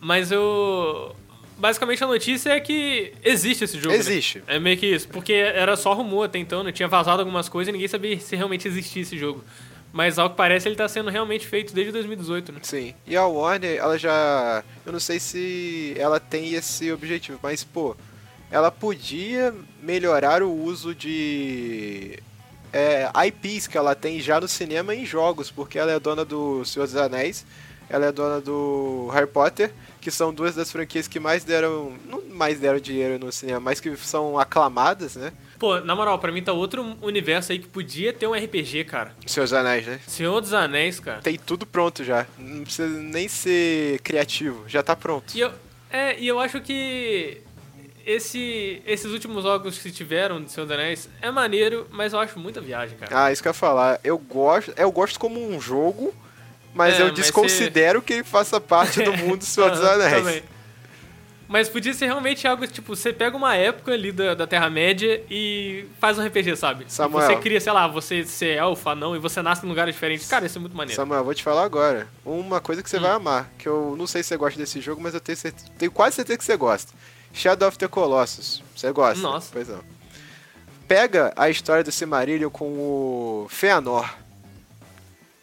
Mas 0.00 0.30
eu. 0.30 1.14
Basicamente 1.58 2.04
a 2.04 2.06
notícia 2.06 2.50
é 2.50 2.60
que 2.60 3.12
existe 3.24 3.64
esse 3.64 3.78
jogo. 3.78 3.90
né? 3.92 3.96
Existe. 3.96 4.42
É 4.46 4.58
meio 4.58 4.76
que 4.76 4.86
isso. 4.86 5.08
Porque 5.08 5.32
era 5.32 5.76
só 5.76 5.94
rumor 5.94 6.24
até 6.26 6.38
então, 6.38 6.62
né? 6.62 6.70
Tinha 6.70 6.88
vazado 6.88 7.20
algumas 7.20 7.48
coisas 7.48 7.68
e 7.68 7.72
ninguém 7.72 7.88
sabia 7.88 8.18
se 8.20 8.36
realmente 8.36 8.68
existia 8.68 9.02
esse 9.02 9.16
jogo. 9.16 9.42
Mas 9.92 10.18
ao 10.18 10.28
que 10.28 10.36
parece 10.36 10.68
ele 10.68 10.76
tá 10.76 10.86
sendo 10.86 11.08
realmente 11.08 11.46
feito 11.46 11.72
desde 11.72 11.90
2018, 11.92 12.52
né? 12.52 12.58
Sim. 12.62 12.94
E 13.06 13.16
a 13.16 13.24
Warner, 13.26 13.78
ela 13.78 13.98
já. 13.98 14.62
Eu 14.84 14.92
não 14.92 15.00
sei 15.00 15.18
se 15.18 15.94
ela 15.96 16.20
tem 16.20 16.52
esse 16.52 16.92
objetivo, 16.92 17.38
mas, 17.42 17.64
pô, 17.64 17.96
ela 18.50 18.70
podia 18.70 19.54
melhorar 19.82 20.42
o 20.42 20.52
uso 20.52 20.94
de. 20.94 22.18
É, 22.72 23.08
IPs 23.28 23.66
que 23.66 23.78
ela 23.78 23.94
tem 23.94 24.20
já 24.20 24.38
no 24.38 24.46
cinema 24.46 24.94
e 24.94 25.00
em 25.02 25.06
jogos, 25.06 25.50
porque 25.50 25.78
ela 25.78 25.90
é 25.90 25.98
dona 25.98 26.26
do 26.26 26.62
Senhor 26.66 26.84
dos 26.84 26.96
Anéis, 26.96 27.46
ela 27.88 28.06
é 28.06 28.12
dona 28.12 28.40
do 28.40 29.08
Harry 29.12 29.26
Potter, 29.26 29.72
que 30.00 30.10
são 30.10 30.32
duas 30.32 30.54
das 30.54 30.70
franquias 30.70 31.06
que 31.08 31.20
mais 31.20 31.44
deram. 31.44 31.92
Não 32.08 32.22
mais 32.30 32.60
deram 32.60 32.78
dinheiro 32.78 33.18
no 33.18 33.32
cinema, 33.32 33.60
mas 33.60 33.80
que 33.80 33.96
são 33.96 34.38
aclamadas, 34.38 35.16
né? 35.16 35.32
Pô, 35.58 35.80
na 35.80 35.96
moral, 35.96 36.18
pra 36.18 36.30
mim 36.30 36.42
tá 36.42 36.52
outro 36.52 36.96
universo 37.00 37.50
aí 37.52 37.58
que 37.58 37.66
podia 37.66 38.12
ter 38.12 38.26
um 38.26 38.34
RPG, 38.34 38.84
cara. 38.84 39.14
Senhor 39.26 39.44
dos 39.44 39.54
Anéis, 39.54 39.86
né? 39.86 40.00
Senhor 40.06 40.40
dos 40.40 40.52
Anéis, 40.52 41.00
cara. 41.00 41.22
Tem 41.22 41.38
tudo 41.38 41.64
pronto 41.64 42.04
já. 42.04 42.26
Não 42.38 42.62
precisa 42.62 42.88
nem 42.88 43.26
ser 43.26 44.00
criativo, 44.00 44.64
já 44.68 44.82
tá 44.82 44.94
pronto. 44.94 45.34
E 45.34 45.40
eu, 45.40 45.50
é, 45.90 46.18
e 46.20 46.28
eu 46.28 46.38
acho 46.38 46.60
que 46.60 47.40
esse, 48.04 48.82
esses 48.86 49.10
últimos 49.10 49.42
jogos 49.42 49.78
que 49.78 49.90
tiveram 49.90 50.42
de 50.42 50.52
Senhor 50.52 50.66
dos 50.66 50.74
Anéis 50.74 51.08
é 51.20 51.30
maneiro, 51.30 51.86
mas 51.90 52.12
eu 52.12 52.20
acho 52.20 52.38
muita 52.38 52.60
viagem, 52.60 52.96
cara. 52.98 53.24
Ah, 53.24 53.32
isso 53.32 53.42
que 53.42 53.48
eu 53.48 53.50
ia 53.50 53.54
falar. 53.54 53.98
Eu 54.04 54.18
gosto, 54.18 54.72
eu 54.76 54.92
gosto 54.92 55.18
como 55.18 55.40
um 55.40 55.60
jogo, 55.60 56.14
mas 56.76 56.94
É, 56.94 57.00
eu 57.02 57.06
mas 57.06 57.14
desconsidero 57.14 58.00
que 58.02 58.12
ele 58.12 58.24
faça 58.24 58.60
parte 58.60 59.02
do 59.02 59.12
mundo 59.18 59.38
dos 59.38 59.48
Senhor 59.48 59.70
dos 59.70 59.80
Anéis. 59.82 60.12
também. 60.14 60.42
Mas 61.48 61.68
podia 61.68 61.94
ser 61.94 62.06
realmente 62.06 62.44
algo, 62.48 62.66
tipo, 62.66 62.96
você 62.96 63.12
pega 63.12 63.36
uma 63.36 63.54
época 63.54 63.92
ali 63.92 64.10
da, 64.10 64.34
da 64.34 64.48
Terra-média 64.48 65.22
e 65.30 65.86
faz 66.00 66.18
um 66.18 66.26
RPG, 66.26 66.56
sabe? 66.56 66.84
Samuel. 66.88 67.24
Você 67.24 67.36
cria, 67.36 67.60
sei 67.60 67.72
lá, 67.72 67.86
você 67.86 68.24
ser 68.24 68.56
elfo, 68.58 68.92
não, 68.96 69.14
e 69.14 69.20
você 69.20 69.40
nasce 69.40 69.64
em 69.64 69.68
lugares 69.68 69.94
diferentes. 69.94 70.26
Cara, 70.26 70.44
isso 70.44 70.58
é 70.58 70.60
muito 70.60 70.76
maneiro. 70.76 70.96
Samuel, 71.00 71.22
vou 71.22 71.32
te 71.32 71.44
falar 71.44 71.62
agora. 71.62 72.08
Uma 72.24 72.60
coisa 72.60 72.80
Hum. 72.80 72.82
que 72.82 72.90
você 72.90 72.98
vai 72.98 73.12
amar, 73.12 73.48
que 73.56 73.68
eu 73.68 73.94
não 73.96 74.08
sei 74.08 74.24
se 74.24 74.30
você 74.30 74.36
gosta 74.36 74.58
desse 74.58 74.80
jogo, 74.80 75.00
mas 75.00 75.14
eu 75.14 75.20
tenho, 75.20 75.38
certe- 75.38 75.70
tenho 75.78 75.92
quase 75.92 76.16
certeza 76.16 76.36
que 76.38 76.44
você 76.44 76.56
gosta. 76.56 76.92
Shadow 77.32 77.68
of 77.68 77.78
the 77.78 77.86
Colossus. 77.86 78.60
Você 78.74 78.90
gosta? 78.90 79.22
Nossa. 79.22 79.50
Pois 79.52 79.68
não. 79.68 79.84
Pega 80.88 81.32
a 81.36 81.48
história 81.48 81.84
do 81.84 81.92
Silmarillion 81.92 82.50
com 82.50 82.64
o 82.66 83.46
Feanor. 83.50 84.08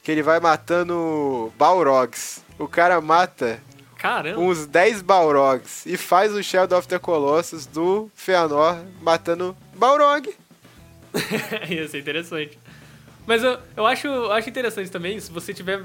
Que 0.04 0.12
ele 0.12 0.22
vai 0.22 0.40
matando 0.40 1.52
Balrogs. 1.58 2.44
O 2.60 2.68
cara 2.68 3.00
mata 3.02 3.60
Caramba. 3.98 4.40
uns 4.40 4.66
10 4.66 5.02
Balrogs 5.02 5.86
e 5.86 5.96
faz 5.98 6.34
o 6.34 6.44
Shadow 6.44 6.78
of 6.78 6.88
the 6.88 7.00
Colossus 7.00 7.66
do 7.66 8.12
Feanor 8.14 8.78
matando 9.02 9.56
Balrog. 9.76 10.30
Ia 11.70 11.88
ser 11.88 12.00
interessante. 12.00 12.60
Mas 13.26 13.44
eu, 13.44 13.58
eu 13.78 13.86
acho, 13.86 14.08
acho 14.32 14.50
interessante 14.50 14.92
também 14.92 15.20
se 15.20 15.32
você 15.32 15.54
tiver 15.54 15.84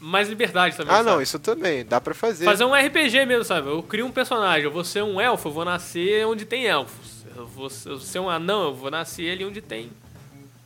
mais 0.00 0.28
liberdade 0.28 0.76
também. 0.76 0.94
Ah, 0.94 1.02
não, 1.02 1.12
sabe? 1.12 1.22
isso 1.22 1.38
também, 1.38 1.84
dá 1.84 2.00
pra 2.00 2.12
fazer. 2.12 2.44
Fazer 2.44 2.64
um 2.64 2.74
RPG 2.74 3.24
mesmo, 3.24 3.44
sabe? 3.44 3.68
Eu 3.68 3.82
crio 3.82 4.04
um 4.04 4.10
personagem, 4.10 4.64
eu 4.64 4.70
vou 4.72 4.84
ser 4.84 5.02
um 5.02 5.20
elfo, 5.20 5.48
eu 5.48 5.52
vou 5.52 5.64
nascer 5.64 6.26
onde 6.26 6.44
tem 6.44 6.66
elfos. 6.66 7.24
Eu 7.36 7.46
vou, 7.46 7.68
eu 7.86 7.96
vou 7.96 8.00
ser 8.00 8.18
um 8.18 8.28
anão, 8.28 8.64
eu 8.64 8.74
vou 8.74 8.90
nascer 8.90 9.30
ali 9.30 9.44
onde 9.44 9.60
tem 9.60 9.90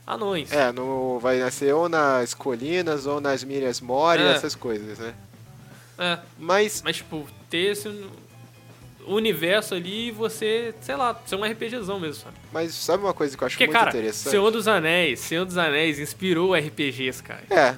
anões. 0.09 0.51
É, 0.51 0.71
no, 0.71 1.19
vai 1.19 1.37
nascer 1.39 1.73
ou 1.73 1.87
nas 1.87 2.33
colinas 2.33 3.05
ou 3.05 3.21
nas 3.21 3.43
Minas 3.43 3.79
Mori, 3.79 4.21
É. 4.21 4.31
essas 4.31 4.55
coisas, 4.55 4.97
né? 4.99 5.13
É, 5.97 6.17
Mas, 6.37 6.81
mas 6.81 6.97
tipo, 6.97 7.27
ter 7.49 7.71
esse 7.73 7.87
universo 9.05 9.73
ali 9.75 10.07
e 10.07 10.11
você, 10.11 10.73
sei 10.81 10.95
lá, 10.95 11.19
ser 11.25 11.35
um 11.35 11.43
RPGzão 11.43 11.99
mesmo, 11.99 12.23
sabe? 12.23 12.35
mas 12.51 12.73
sabe 12.73 13.03
uma 13.03 13.13
coisa 13.13 13.35
que 13.35 13.43
eu 13.43 13.45
acho 13.47 13.55
Porque, 13.55 13.65
muito 13.65 13.77
cara, 13.77 13.89
interessante? 13.89 14.29
Senhor 14.31 14.51
dos 14.51 14.67
Anéis, 14.67 15.19
Senhor 15.19 15.45
dos 15.45 15.57
Anéis 15.57 15.99
inspirou 15.99 16.53
RPGs, 16.53 17.23
cara. 17.23 17.43
É, 17.49 17.75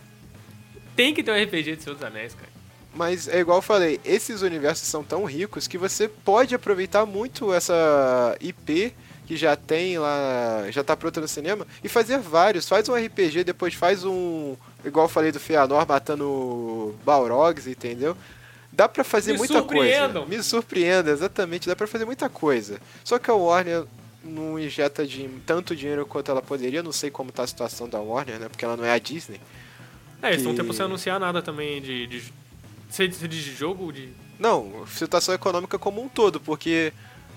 Tem 0.96 1.14
que 1.14 1.24
ter 1.24 1.32
um 1.32 1.42
RPG 1.44 1.78
de 1.78 1.84
Senhor 1.84 1.96
dos 1.96 2.04
Anéis, 2.04 2.34
cara. 2.34 2.50
mas 2.94 3.28
é 3.28 3.40
igual 3.40 3.60
eu 3.60 3.62
falei, 3.62 4.00
esses 4.04 4.42
universos 4.42 4.88
são 4.88 5.04
tão 5.04 5.24
ricos 5.26 5.68
que 5.68 5.78
você 5.78 6.08
pode 6.08 6.54
aproveitar 6.54 7.06
muito 7.06 7.54
essa 7.54 8.36
IP 8.42 8.94
que 9.26 9.36
já 9.38 9.56
tem 9.56 9.98
lá, 9.98 10.66
já 10.72 10.84
tá 10.84 10.96
pronta 10.98 11.22
no 11.22 11.28
cinema, 11.28 11.66
e 11.84 11.88
fazer 11.88 12.18
vários. 12.20 12.68
Faz 12.68 12.88
um 12.90 12.96
RPG, 12.96 13.44
depois 13.44 13.74
faz 13.74 14.04
um. 14.04 14.56
Igual 14.84 15.06
eu 15.06 15.10
falei 15.10 15.32
do 15.32 15.40
Feanor 15.40 15.86
matando 15.88 16.96
Balrogs, 17.06 17.68
entendeu? 17.68 18.16
Dá 18.72 18.88
pra 18.88 19.04
fazer 19.04 19.34
Me 19.34 19.38
muita 19.40 19.62
coisa. 19.62 19.68
surpreendam. 19.94 20.26
Me 20.26 20.42
surpreenda, 20.44 21.12
exatamente. 21.12 21.68
Dá 21.68 21.76
pra 21.76 21.88
fazer 21.88 22.06
muita 22.06 22.30
coisa. 22.30 22.80
Só 23.04 23.20
que 23.20 23.30
a 23.30 23.34
Warner 23.34 23.84
não 24.24 24.58
injeta 24.58 25.06
de 25.06 25.28
tanto 25.46 25.76
dinheiro 25.76 26.06
quanto 26.06 26.32
ela 26.32 26.42
poderia. 26.42 26.82
Não 26.82 26.92
sei 26.94 27.10
como 27.12 27.32
tá 27.32 27.44
a 27.44 27.48
situação 27.48 27.88
da 27.90 28.00
Warner, 28.00 28.40
né? 28.40 28.48
Porque 28.50 28.64
ela 28.64 28.78
não 28.78 28.86
é 28.86 28.92
a 28.94 28.98
Disney. 29.00 29.42
É, 30.22 30.28
eles 30.30 30.38
estão 30.38 30.54
Que- 30.54 30.62
tempo 30.62 30.74
sem 30.74 30.86
anunciar 30.86 31.20
nada 31.20 31.42
também 31.42 31.82
de. 31.82 32.08
de, 32.08 32.32
de, 32.98 33.28
de 33.28 33.42
jogo, 33.56 33.92
de. 33.92 34.10
Não, 34.40 34.86
situação 34.88 35.36
econômica 35.36 35.78
como 35.78 36.02
um 36.02 36.08
todo, 36.10 36.40
porque 36.40 36.94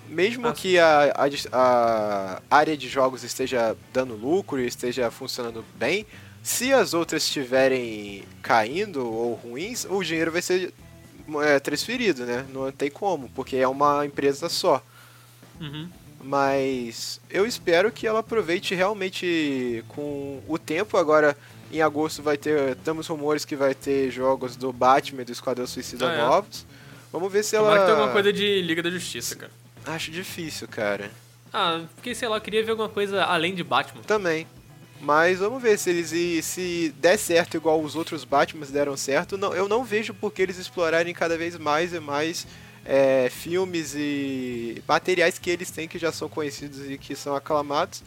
mesmo 0.09 0.53
que 0.53 0.79
a, 0.79 1.12
a 1.17 2.40
a 2.51 2.57
área 2.57 2.77
de 2.77 2.88
jogos 2.88 3.23
esteja 3.23 3.77
dando 3.93 4.14
lucro 4.14 4.61
e 4.61 4.67
esteja 4.67 5.11
funcionando 5.11 5.64
bem, 5.77 6.07
se 6.43 6.73
as 6.73 6.93
outras 6.93 7.23
estiverem 7.23 8.25
caindo 8.43 9.07
ou 9.11 9.35
ruins, 9.35 9.87
o 9.88 10.03
dinheiro 10.03 10.31
vai 10.31 10.43
ser 10.43 10.73
é, 11.43 11.59
transferido, 11.59 12.27
né? 12.27 12.45
Não 12.53 12.71
tem 12.71 12.90
como, 12.90 13.31
porque 13.31 13.57
é 13.57 13.67
uma 13.67 14.05
empresa 14.05 14.49
só. 14.49 14.83
Uhum. 15.61 15.88
Mas 16.23 17.21
eu 17.31 17.47
espero 17.47 17.90
que 17.93 18.07
ela 18.07 18.21
aproveite 18.21 18.75
realmente 18.75 19.85
com 19.88 20.43
o 20.49 20.59
tempo. 20.59 20.97
Agora, 20.97 21.37
em 21.71 21.83
agosto, 21.83 22.23
vai 22.23 22.37
ter. 22.37 22.77
Temos 22.77 23.07
rumores 23.07 23.45
que 23.45 23.55
vai 23.57 23.75
ter 23.75 24.11
jogos 24.11 24.57
do 24.57 24.73
Batman 24.73 25.23
e 25.23 25.25
do 25.25 25.33
Esquadrão 25.33 25.67
Suicida 25.67 26.11
Ah, 26.11 26.14
é? 26.14 26.19
novos. 26.19 26.67
Vamos 27.12 27.31
ver 27.33 27.43
se 27.43 27.57
ela. 27.57 27.69
Tomara 27.69 27.81
que 27.81 27.87
tenha 27.87 27.99
alguma 27.99 28.12
coisa 28.12 28.33
de 28.33 28.62
Liga 28.62 28.83
da 28.83 28.90
Justiça, 28.90 29.37
cara. 29.37 29.53
Acho 29.87 30.11
difícil, 30.11 30.66
cara. 30.68 31.11
Ah, 31.53 31.83
porque 31.94 32.14
sei 32.14 32.29
lá, 32.29 32.37
eu 32.37 32.40
queria 32.40 32.64
ver 32.64 32.73
alguma 32.73 32.88
coisa 32.88 33.25
além 33.25 33.55
de 33.55 33.62
Batman. 33.62 34.03
Também. 34.03 34.47
Mas 35.01 35.38
vamos 35.38 35.62
ver 35.62 35.79
se 35.79 35.90
eles 35.90 36.12
e 36.12 36.42
se 36.42 36.94
der 36.99 37.18
certo 37.18 37.57
igual 37.57 37.81
os 37.81 37.94
outros 37.94 38.25
Batmans 38.25 38.70
deram 38.70 38.97
certo. 38.97 39.37
Não, 39.37 39.55
eu 39.55 39.68
não 39.68 39.85
vejo 39.85 40.14
por 40.14 40.33
que 40.33 40.40
eles 40.40 40.59
explorarem 40.59 41.12
cada 41.12 41.37
vez 41.37 41.59
mais 41.59 41.92
e 41.92 42.01
mais 42.01 42.47
é, 42.85 43.29
filmes 43.31 43.94
e 43.94 44.83
materiais 44.88 45.38
que 45.38 45.51
eles 45.51 45.70
têm 45.70 45.87
que 45.87 45.99
já 45.99 46.11
são 46.11 46.29
conhecidos 46.29 46.90
e 46.90 46.97
que 46.97 47.14
são 47.14 47.35
aclamados 47.35 48.03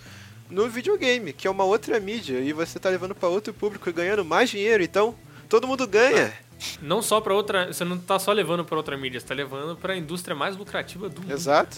no 0.50 0.70
videogame, 0.70 1.34
que 1.34 1.48
é 1.48 1.52
uma 1.52 1.66
outra 1.66 2.00
mídia 2.00 2.40
e 2.40 2.54
você 2.54 2.80
tá 2.80 2.90
levando 2.90 3.14
para 3.14 3.30
outro 3.30 3.54
público 3.54 3.90
e 3.90 3.94
ganhando 3.94 4.24
mais 4.24 4.50
dinheiro, 4.50 4.82
então 4.82 5.16
todo 5.50 5.68
mundo 5.68 5.86
ganha. 5.88 6.34
Não 6.82 7.02
só 7.02 7.22
pra 7.22 7.34
outra. 7.34 7.72
Você 7.72 7.84
não 7.84 7.98
tá 7.98 8.18
só 8.20 8.32
levando 8.32 8.66
pra 8.66 8.78
outra 8.78 8.98
mídia, 8.98 9.20
você 9.20 9.26
tá 9.26 9.34
levando 9.34 9.76
pra 9.76 9.96
indústria 9.96 10.36
mais 10.36 10.56
lucrativa 10.58 11.10
do 11.10 11.22
mundo. 11.22 11.32
Exato. 11.32 11.78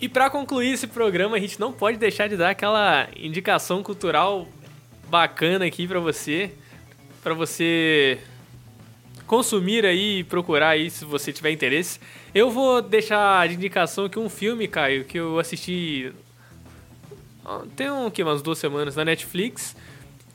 E 0.00 0.08
pra 0.08 0.28
concluir 0.28 0.72
esse 0.72 0.86
programa, 0.86 1.36
a 1.36 1.40
gente 1.40 1.58
não 1.60 1.72
pode 1.72 1.96
deixar 1.96 2.28
de 2.28 2.36
dar 2.36 2.50
aquela 2.50 3.08
indicação 3.16 3.82
cultural 3.82 4.48
bacana 5.08 5.64
aqui 5.64 5.86
pra 5.86 6.00
você, 6.00 6.52
Pra 7.22 7.32
você 7.32 8.18
consumir 9.26 9.86
aí 9.86 10.18
e 10.18 10.24
procurar 10.24 10.70
aí 10.70 10.90
se 10.90 11.06
você 11.06 11.32
tiver 11.32 11.50
interesse. 11.50 11.98
Eu 12.34 12.50
vou 12.50 12.82
deixar 12.82 13.48
de 13.48 13.54
indicação 13.54 14.04
aqui 14.04 14.18
um 14.18 14.28
filme, 14.28 14.68
Caio, 14.68 15.04
que 15.04 15.18
eu 15.18 15.38
assisti 15.38 16.12
tem 17.76 17.90
um, 17.90 18.10
que, 18.10 18.22
umas 18.22 18.42
duas 18.42 18.58
semanas 18.58 18.96
na 18.96 19.04
Netflix, 19.04 19.76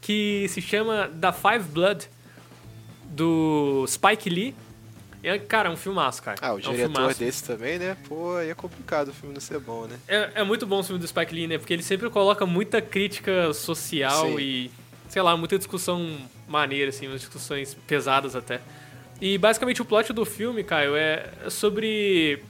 que 0.02 0.45
se 0.50 0.62
chama 0.62 1.10
The 1.19 1.32
Five 1.32 1.69
Blood, 1.72 2.08
do 3.10 3.86
Spike 3.88 4.30
Lee. 4.30 4.56
É, 5.22 5.38
cara, 5.38 5.67
é 5.67 5.72
um 5.72 5.76
filmaço, 5.76 6.24
cara. 6.24 6.38
Ah, 6.41 6.54
o 6.54 6.56
é 6.56 6.56
um 6.56 6.72
diretor 6.72 6.93
filmaço. 6.93 7.19
desse 7.19 7.43
também, 7.43 7.78
né? 7.78 7.98
Pô, 8.08 8.36
aí 8.38 8.50
é 8.50 8.54
complicado 8.54 9.10
o 9.10 9.13
filme 9.13 9.34
não 9.34 9.41
ser 9.41 9.60
bom, 9.60 9.86
né? 9.86 9.98
É, 10.08 10.32
é 10.36 10.43
muito 10.43 10.65
bom 10.65 10.80
o 10.80 10.84
filme 10.84 11.00
do 11.02 11.06
Spike 11.08 11.36
Lee, 11.36 11.45
né? 11.48 11.58
Porque 11.58 11.74
ele 11.74 11.84
sempre 11.84 12.10
coloca 12.10 12.45
muita 12.45 12.82
crítica 12.82 13.52
social 13.54 14.28
Sim. 14.28 14.39
e, 14.39 14.72
sei 15.10 15.22
lá, 15.22 15.36
muita 15.36 15.58
discussão 15.58 16.15
maneira, 16.48 16.89
assim, 16.89 17.08
umas 17.08 17.19
discussões 17.19 17.74
pesadas 17.86 18.34
até. 18.36 18.62
E 19.19 19.38
basicamente 19.38 19.82
o 19.82 19.86
plot 19.86 20.13
do 20.13 20.24
filme, 20.24 20.63
Caio, 20.63 20.95
é 20.95 21.30
sobre. 21.50 22.41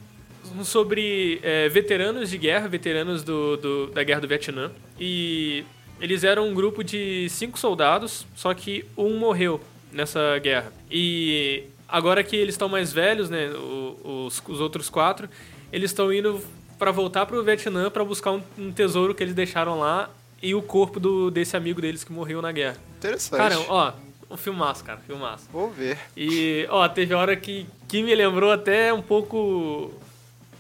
sobre 0.64 1.40
é, 1.42 1.68
veteranos 1.70 2.30
de 2.30 2.38
guerra, 2.38 2.68
veteranos 2.68 3.24
do, 3.24 3.58
do- 3.58 3.88
da 3.88 4.04
guerra 4.04 4.22
do 4.22 4.28
Vietnã. 4.28 4.72
E 5.00 5.64
eles 6.00 6.24
eram 6.24 6.48
um 6.48 6.54
grupo 6.54 6.84
de 6.84 7.28
cinco 7.30 7.58
soldados, 7.58 8.28
só 8.36 8.54
que 8.54 8.86
um 8.96 9.18
morreu 9.18 9.60
nessa 9.92 10.38
guerra. 10.40 10.72
E 10.92 11.64
agora 11.88 12.24
que 12.24 12.36
eles 12.36 12.54
estão 12.56 12.70
mais 12.70 12.92
velhos, 12.94 13.30
né, 13.30 13.50
o- 13.50 14.26
os, 14.28 14.42
os 14.48 14.60
outros 14.60 14.90
quatro, 14.90 15.30
eles 15.72 15.92
estão 15.92 16.12
indo 16.14 16.44
pra 16.78 16.92
voltar 16.92 17.26
pro 17.26 17.44
Vietnã 17.44 17.90
pra 17.92 18.04
buscar 18.04 18.32
um, 18.32 18.42
um 18.58 18.72
tesouro 18.72 19.14
que 19.14 19.24
eles 19.24 19.34
deixaram 19.36 19.80
lá 19.80 20.10
e 20.42 20.56
o 20.56 20.62
corpo 20.62 21.00
do, 21.00 21.30
desse 21.30 21.58
amigo 21.58 21.82
deles 21.82 22.04
que 22.04 22.12
morreu 22.14 22.42
na 22.42 22.52
guerra. 22.52 22.78
Interessante. 22.98 23.38
Cara, 23.40 23.60
ó, 23.68 23.92
um 24.32 24.38
filmaço, 24.38 24.84
cara, 24.84 25.00
filmaço. 25.06 25.50
Vou 25.52 25.70
ver. 25.72 25.98
E, 26.16 26.66
ó, 26.70 26.88
teve 26.88 27.14
hora 27.14 27.36
que, 27.36 27.66
que 27.88 28.02
me 28.04 28.14
lembrou 28.16 28.52
até 28.52 28.94
um 28.94 29.02
pouco. 29.02 29.92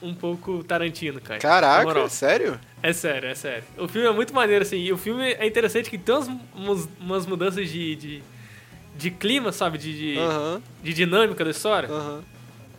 Um 0.01 0.13
pouco 0.13 0.63
Tarantino, 0.63 1.19
cara. 1.19 1.39
Caraca, 1.41 1.83
moral. 1.83 2.09
sério? 2.09 2.57
É 2.81 2.93
sério, 2.93 3.27
é 3.29 3.35
sério. 3.35 3.63
O 3.77 3.85
filme 3.85 4.07
é 4.07 4.11
muito 4.11 4.33
maneiro, 4.33 4.61
assim. 4.63 4.77
E 4.77 4.93
o 4.93 4.97
filme 4.97 5.33
é 5.33 5.45
interessante 5.45 5.89
que 5.89 5.97
tem 5.97 6.15
umas, 6.15 6.29
umas, 6.55 6.89
umas 7.01 7.25
mudanças 7.25 7.69
de, 7.69 7.95
de, 7.97 8.23
de 8.99 9.11
clima, 9.11 9.51
sabe? 9.51 9.77
De, 9.77 9.93
de, 9.97 10.15
de 10.83 10.93
dinâmica 10.93 11.43
da 11.43 11.51
história. 11.51 11.89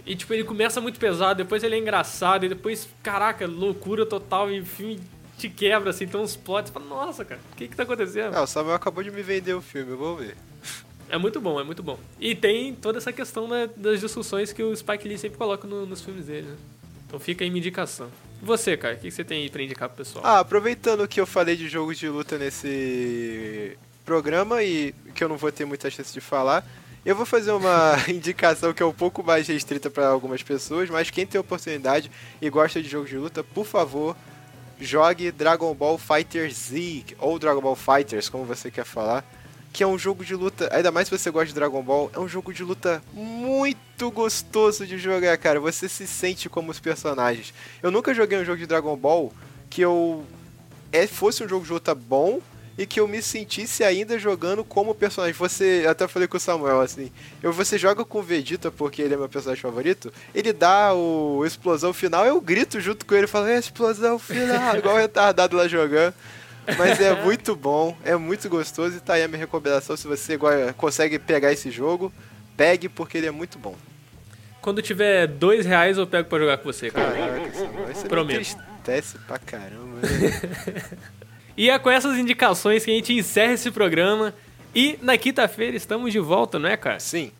E, 0.07 0.15
tipo, 0.17 0.33
ele 0.33 0.45
começa 0.45 0.81
muito 0.81 0.99
pesado, 0.99 1.37
depois 1.43 1.63
ele 1.63 1.75
é 1.75 1.79
engraçado, 1.79 2.45
e 2.45 2.49
depois, 2.49 2.89
caraca, 3.03 3.47
loucura 3.47 4.05
total. 4.07 4.51
E 4.51 4.61
o 4.61 4.67
filme 4.67 5.01
te 5.39 5.49
quebra, 5.49 5.91
assim. 5.91 6.07
Tem 6.07 6.21
uns 6.21 6.37
plots. 6.37 6.71
Fala, 6.73 6.87
nossa, 6.87 7.25
cara, 7.25 7.41
o 7.53 7.57
que 7.57 7.69
que 7.69 7.77
tá 7.77 7.83
acontecendo? 7.85 8.35
Ah, 8.35 8.43
o 8.43 8.47
Samuel 8.47 8.75
acabou 8.77 9.03
de 9.05 9.11
me 9.11 9.23
vender 9.23 9.55
o 9.55 9.61
filme, 9.63 9.93
eu 9.93 9.99
vou 9.99 10.17
ver. 10.17 10.37
É 11.09 11.19
muito 11.19 11.41
bom, 11.41 11.61
é 11.61 11.65
muito 11.65 11.83
bom. 11.83 11.99
E 12.21 12.35
tem 12.37 12.75
toda 12.75 12.99
essa 12.99 13.13
questão 13.13 13.49
né, 13.49 13.69
das 13.77 14.01
discussões 14.01 14.53
que 14.53 14.63
o 14.63 14.75
Spike 14.77 15.09
Lee 15.09 15.19
sempre 15.19 15.37
coloca 15.39 15.67
no- 15.67 15.85
nos 15.85 16.01
filmes 16.03 16.27
dele, 16.27 16.47
né? 16.49 16.57
Então 17.07 17.19
fica 17.19 17.43
aí 17.45 17.51
minha 17.51 17.59
indicação. 17.59 18.09
E 18.41 18.45
você, 18.45 18.77
cara, 18.77 18.95
o 18.95 18.97
que 18.97 19.09
que 19.09 19.11
você 19.11 19.25
tem 19.25 19.43
aí 19.43 19.51
pra 19.51 19.61
indicar 19.63 19.89
pro 19.89 19.99
pessoal? 19.99 20.25
Ah, 20.25 20.39
aproveitando 20.39 21.07
que 21.09 21.21
eu 21.21 21.27
falei 21.27 21.57
de 21.57 21.69
jogos 21.69 21.99
de 21.99 22.09
luta 22.09 22.39
nesse 22.39 23.77
programa 24.11 24.61
e 24.61 24.93
que 25.15 25.23
eu 25.23 25.29
não 25.29 25.37
vou 25.37 25.53
ter 25.53 25.65
muita 25.65 25.89
chance 25.89 26.13
de 26.13 26.21
falar, 26.21 26.67
eu 27.07 27.15
vou 27.15 27.25
fazer 27.25 27.53
uma 27.53 27.95
indicação 28.11 28.73
que 28.73 28.83
é 28.83 28.87
um 28.87 28.93
pouco 28.93 29.23
mais 29.23 29.47
restrita 29.47 29.89
para 29.89 30.09
algumas 30.09 30.43
pessoas, 30.43 30.91
mas 30.91 31.11
quem 31.11 31.25
tem 31.25 31.41
oportunidade 31.41 32.11
e 32.43 32.51
gosta 32.51 32.83
de 32.83 32.89
jogos 32.89 33.09
de 33.09 33.17
luta, 33.17 33.45
por 33.45 33.65
favor, 33.65 34.17
jogue 34.81 35.31
Dragon 35.31 35.73
Ball 35.73 35.97
Fighter 35.97 36.53
Z 36.53 37.05
ou 37.21 37.39
Dragon 37.39 37.61
Ball 37.61 37.77
Fighters, 37.77 38.29
como 38.29 38.45
você 38.45 38.69
quer 38.69 38.85
falar, 38.85 39.25
que 39.73 39.85
é 39.85 39.87
um 39.87 39.97
jogo 39.97 40.25
de 40.25 40.35
luta, 40.35 40.69
ainda 40.73 40.91
mais 40.91 41.07
se 41.07 41.17
você 41.17 41.31
gosta 41.31 41.47
de 41.47 41.55
Dragon 41.55 41.81
Ball, 41.81 42.11
é 42.13 42.19
um 42.19 42.27
jogo 42.27 42.53
de 42.53 42.65
luta 42.65 43.01
muito 43.13 44.11
gostoso 44.11 44.85
de 44.89 44.99
jogar, 44.99 45.39
cara. 45.39 45.61
Você 45.61 45.89
se 45.89 46.05
sente 46.05 46.49
como 46.49 46.73
os 46.73 46.81
personagens. 46.81 47.55
Eu 47.81 47.93
nunca 47.93 48.13
joguei 48.13 48.41
um 48.41 48.45
jogo 48.45 48.59
de 48.59 48.67
Dragon 48.67 48.97
Ball 48.97 49.33
que 49.71 49.83
eu 49.83 50.27
é, 50.91 51.07
fosse 51.07 51.45
um 51.45 51.49
jogo 51.49 51.65
de 51.65 51.73
luta 51.73 51.95
bom 51.95 52.41
e 52.81 52.87
que 52.87 52.99
eu 52.99 53.07
me 53.07 53.21
sentisse 53.21 53.85
ainda 53.85 54.19
jogando 54.19 54.65
como 54.65 54.95
personagem. 54.95 55.35
Você, 55.35 55.83
eu 55.85 55.91
até 55.91 56.09
falei 56.09 56.27
com 56.27 56.39
o 56.39 56.41
Samuel 56.41 56.81
assim, 56.81 57.13
eu 57.43 57.53
você 57.53 57.77
joga 57.77 58.07
com 58.07 58.21
o 58.21 58.23
Vegeta 58.23 58.71
porque 58.71 59.03
ele 59.03 59.13
é 59.13 59.19
meu 59.19 59.29
personagem 59.29 59.61
favorito, 59.61 60.11
ele 60.35 60.51
dá 60.51 60.95
o 60.95 61.45
explosão 61.45 61.93
final, 61.93 62.25
eu 62.25 62.41
grito 62.41 62.81
junto 62.81 63.05
com 63.05 63.15
ele, 63.15 63.27
falo, 63.27 63.49
é 63.49 63.59
explosão 63.59 64.19
final, 64.19 64.79
igual 64.79 64.97
retardado 64.97 65.59
lá 65.59 65.69
jogando. 65.69 66.15
Mas 66.79 66.99
é 67.01 67.23
muito 67.23 67.55
bom, 67.55 67.95
é 68.03 68.17
muito 68.17 68.49
gostoso 68.49 68.97
e 68.97 69.01
tá 69.01 69.15
aí 69.15 69.25
a 69.25 69.29
minha 69.29 69.41
recomendação. 69.41 69.95
Se 69.95 70.07
você 70.07 70.39
consegue 70.75 71.19
pegar 71.19 71.53
esse 71.53 71.71
jogo, 71.71 72.11
pegue 72.57 72.89
porque 72.89 73.19
ele 73.19 73.27
é 73.27 73.31
muito 73.31 73.59
bom. 73.59 73.77
Quando 74.63 74.81
tiver 74.81 75.27
dois 75.27 75.67
reais, 75.67 75.99
eu 75.99 76.07
pego 76.07 76.31
pra 76.31 76.39
jogar 76.39 76.59
com 76.59 76.65
você, 76.65 76.91
cara. 76.91 77.13
Caraca, 77.13 77.53
Samuel, 77.53 77.89
me 77.89 78.09
Prometo. 78.09 78.41
entristece 78.41 79.19
pra 79.27 79.39
caramba. 79.39 79.99
E 81.61 81.69
é 81.69 81.79
com 81.79 81.91
essas 81.91 82.17
indicações 82.17 82.87
que 82.87 82.91
a 82.91 82.95
gente 82.95 83.13
encerra 83.13 83.53
esse 83.53 83.71
programa. 83.71 84.33
E 84.75 84.99
na 85.03 85.19
quinta-feira 85.19 85.77
estamos 85.77 86.11
de 86.11 86.19
volta, 86.19 86.59
não 86.59 86.67
é, 86.67 86.75
cara? 86.75 86.99
Sim. 86.99 87.33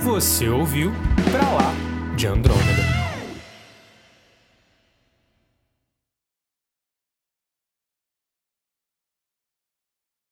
Você 0.00 0.48
ouviu 0.48 0.90
Pra 1.30 1.50
Lá 1.50 1.74
de 2.16 2.28
Andrômeda. 2.28 2.87